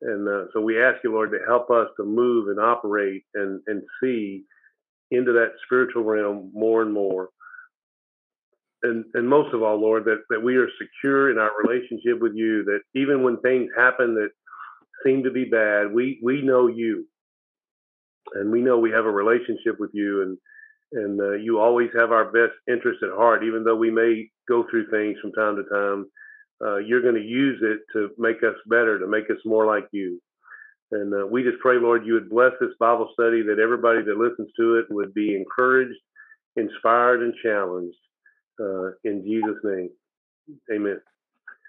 And 0.01 0.28
uh, 0.28 0.45
so 0.54 0.62
we 0.62 0.82
ask 0.82 0.97
you, 1.04 1.13
Lord, 1.13 1.32
to 1.32 1.39
help 1.47 1.71
us 1.71 1.88
to 1.97 2.04
move 2.04 2.49
and 2.49 2.60
operate 2.60 3.23
and, 3.34 3.62
and 3.67 3.82
see 4.04 4.43
into 5.12 5.32
that 5.34 5.54
spiritual 5.65 6.04
realm 6.04 6.51
more 6.54 6.82
and 6.82 6.93
more. 6.93 7.30
And, 8.84 9.06
and 9.13 9.28
most 9.28 9.54
of 9.54 9.63
all, 9.63 9.80
Lord, 9.80 10.06
that, 10.06 10.23
that 10.30 10.43
we 10.43 10.58
are 10.58 10.67
secure 10.80 11.32
in 11.32 11.39
our 11.39 11.51
relationship 11.63 12.19
with 12.19 12.34
you, 12.36 12.63
that 12.65 12.82
even 12.93 13.23
when 13.23 13.38
things 13.38 13.69
happen 13.75 14.13
that 14.15 14.30
seem 15.06 15.24
to 15.24 15.32
be 15.32 15.46
bad, 15.46 15.94
we, 15.94 16.20
we 16.24 16.41
know 16.41 16.68
you. 16.68 17.06
And 18.34 18.52
we 18.52 18.62
know 18.62 18.80
we 18.80 18.91
have 18.91 19.06
a 19.06 19.12
relationship 19.12 19.80
with 19.80 19.91
you, 19.94 20.24
and 20.24 20.38
and 20.94 21.20
uh, 21.20 21.34
you 21.34 21.60
always 21.60 21.89
have 21.96 22.12
our 22.12 22.26
best 22.26 22.54
interest 22.68 23.04
at 23.04 23.15
heart, 23.15 23.44
even 23.44 23.63
though 23.63 23.76
we 23.76 23.91
may 23.91 24.30
go 24.48 24.65
through 24.70 24.89
things 24.89 25.18
from 25.22 25.32
time 25.34 25.56
to 25.58 25.63
time 25.63 26.06
uh, 26.63 26.78
you're 26.78 27.02
going 27.02 27.15
to 27.15 27.22
use 27.22 27.60
it 27.62 27.80
to 27.94 28.10
make 28.18 28.38
us 28.38 28.56
better, 28.68 29.00
to 29.00 29.08
make 29.08 29.30
us 29.30 29.38
more 29.46 29.65
like 29.65 29.88
you. 29.91 30.22
And 30.91 31.13
uh, 31.13 31.28
we 31.28 31.44
just 31.44 31.60
pray, 31.60 31.78
Lord, 31.78 32.06
you 32.06 32.13
would 32.13 32.30
bless 32.30 32.52
this 32.62 32.70
Bible 32.80 33.10
study, 33.13 33.41
that 33.44 33.60
everybody 33.60 34.02
that 34.04 34.18
listens 34.18 34.50
to 34.58 34.76
it 34.76 34.86
would 34.89 35.13
be 35.13 35.36
encouraged, 35.36 36.00
inspired, 36.56 37.22
and 37.24 37.34
challenged. 37.44 37.98
Uh, 38.60 38.91
in 39.04 39.24
Jesus' 39.24 39.60
name, 39.63 39.89
amen. 40.72 41.02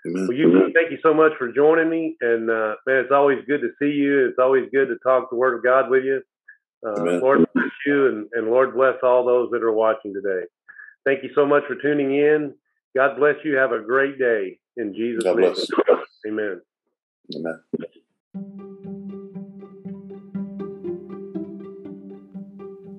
Amen. 0.06 0.26
Well, 0.28 0.36
you, 0.36 0.72
thank 0.74 0.90
you 0.90 0.98
so 1.02 1.12
much 1.12 1.32
for 1.38 1.50
joining 1.50 1.90
me. 1.90 2.16
And 2.20 2.48
uh, 2.50 2.76
man, 2.86 2.98
it's 2.98 3.12
always 3.12 3.38
good 3.46 3.60
to 3.60 3.70
see 3.80 3.92
you. 3.92 4.28
It's 4.28 4.38
always 4.38 4.68
good 4.72 4.86
to 4.86 4.96
talk 5.02 5.30
the 5.30 5.36
Word 5.36 5.56
of 5.56 5.64
God 5.64 5.90
with 5.90 6.04
you. 6.04 6.22
Uh, 6.86 7.18
Lord 7.20 7.46
bless 7.54 7.70
you, 7.86 8.06
and, 8.06 8.28
and 8.32 8.48
Lord 8.48 8.74
bless 8.74 8.94
all 9.02 9.24
those 9.24 9.50
that 9.50 9.62
are 9.62 9.72
watching 9.72 10.14
today. 10.14 10.46
Thank 11.04 11.24
you 11.24 11.30
so 11.34 11.44
much 11.44 11.64
for 11.66 11.74
tuning 11.74 12.14
in. 12.14 12.54
God 12.94 13.16
bless 13.16 13.36
you. 13.44 13.56
Have 13.56 13.72
a 13.72 13.80
great 13.80 14.18
day. 14.18 14.58
In 14.76 14.94
Jesus' 14.94 15.24
God 15.24 15.38
name. 15.38 15.52
Bless. 15.52 15.70
Amen. 16.26 16.60
Amen. 17.34 17.60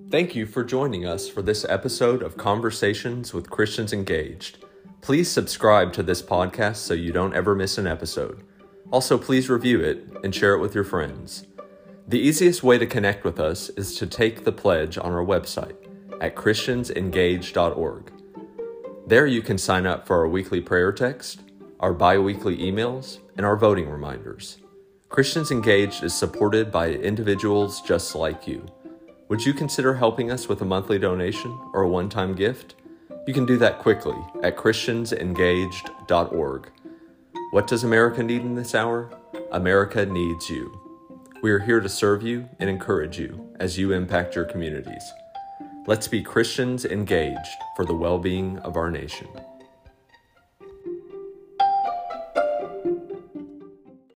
Thank 0.09 0.35
you 0.35 0.45
for 0.45 0.63
joining 0.63 1.05
us 1.05 1.27
for 1.29 1.41
this 1.41 1.65
episode 1.65 2.21
of 2.23 2.37
Conversations 2.37 3.33
with 3.33 3.49
Christians 3.49 3.93
Engaged. 3.93 4.65
Please 5.01 5.31
subscribe 5.31 5.93
to 5.93 6.03
this 6.03 6.21
podcast 6.21 6.77
so 6.77 6.93
you 6.93 7.11
don't 7.11 7.35
ever 7.35 7.55
miss 7.55 7.77
an 7.77 7.87
episode. 7.87 8.43
Also, 8.91 9.17
please 9.17 9.49
review 9.49 9.79
it 9.81 10.05
and 10.23 10.33
share 10.33 10.53
it 10.53 10.59
with 10.59 10.75
your 10.75 10.83
friends. 10.83 11.45
The 12.07 12.19
easiest 12.19 12.63
way 12.63 12.77
to 12.77 12.85
connect 12.85 13.23
with 13.23 13.39
us 13.39 13.69
is 13.69 13.95
to 13.97 14.07
take 14.07 14.43
the 14.43 14.51
pledge 14.51 14.97
on 14.97 15.11
our 15.11 15.25
website 15.25 15.75
at 16.21 16.35
christiansengaged.org. 16.35 18.11
There 19.05 19.27
you 19.27 19.41
can 19.41 19.57
sign 19.57 19.85
up 19.85 20.07
for 20.07 20.17
our 20.17 20.27
weekly 20.27 20.61
prayer 20.61 20.91
text, 20.91 21.41
our 21.79 21.93
bi 21.93 22.17
weekly 22.17 22.57
emails, 22.57 23.19
and 23.37 23.45
our 23.45 23.55
voting 23.55 23.89
reminders. 23.89 24.57
Christians 25.09 25.51
Engaged 25.51 26.03
is 26.03 26.13
supported 26.13 26.71
by 26.71 26.89
individuals 26.89 27.81
just 27.81 28.15
like 28.15 28.47
you. 28.47 28.65
Would 29.29 29.45
you 29.45 29.53
consider 29.53 29.93
helping 29.93 30.31
us 30.31 30.47
with 30.47 30.61
a 30.61 30.65
monthly 30.65 30.99
donation 30.99 31.57
or 31.73 31.83
a 31.83 31.89
one 31.89 32.09
time 32.09 32.35
gift? 32.35 32.75
You 33.27 33.33
can 33.33 33.45
do 33.45 33.57
that 33.57 33.79
quickly 33.79 34.15
at 34.41 34.55
ChristiansEngaged.org. 34.55 36.71
What 37.51 37.67
does 37.67 37.83
America 37.83 38.23
need 38.23 38.41
in 38.41 38.55
this 38.55 38.73
hour? 38.73 39.11
America 39.51 40.05
needs 40.05 40.49
you. 40.49 40.79
We 41.43 41.51
are 41.51 41.59
here 41.59 41.81
to 41.81 41.89
serve 41.89 42.23
you 42.23 42.47
and 42.57 42.69
encourage 42.69 43.19
you 43.19 43.53
as 43.59 43.77
you 43.77 43.91
impact 43.91 44.33
your 44.33 44.45
communities. 44.45 45.03
Let's 45.87 46.07
be 46.07 46.23
Christians 46.23 46.85
engaged 46.85 47.49
for 47.75 47.83
the 47.83 47.93
well 47.93 48.17
being 48.17 48.59
of 48.59 48.77
our 48.77 48.89
nation. 48.89 49.27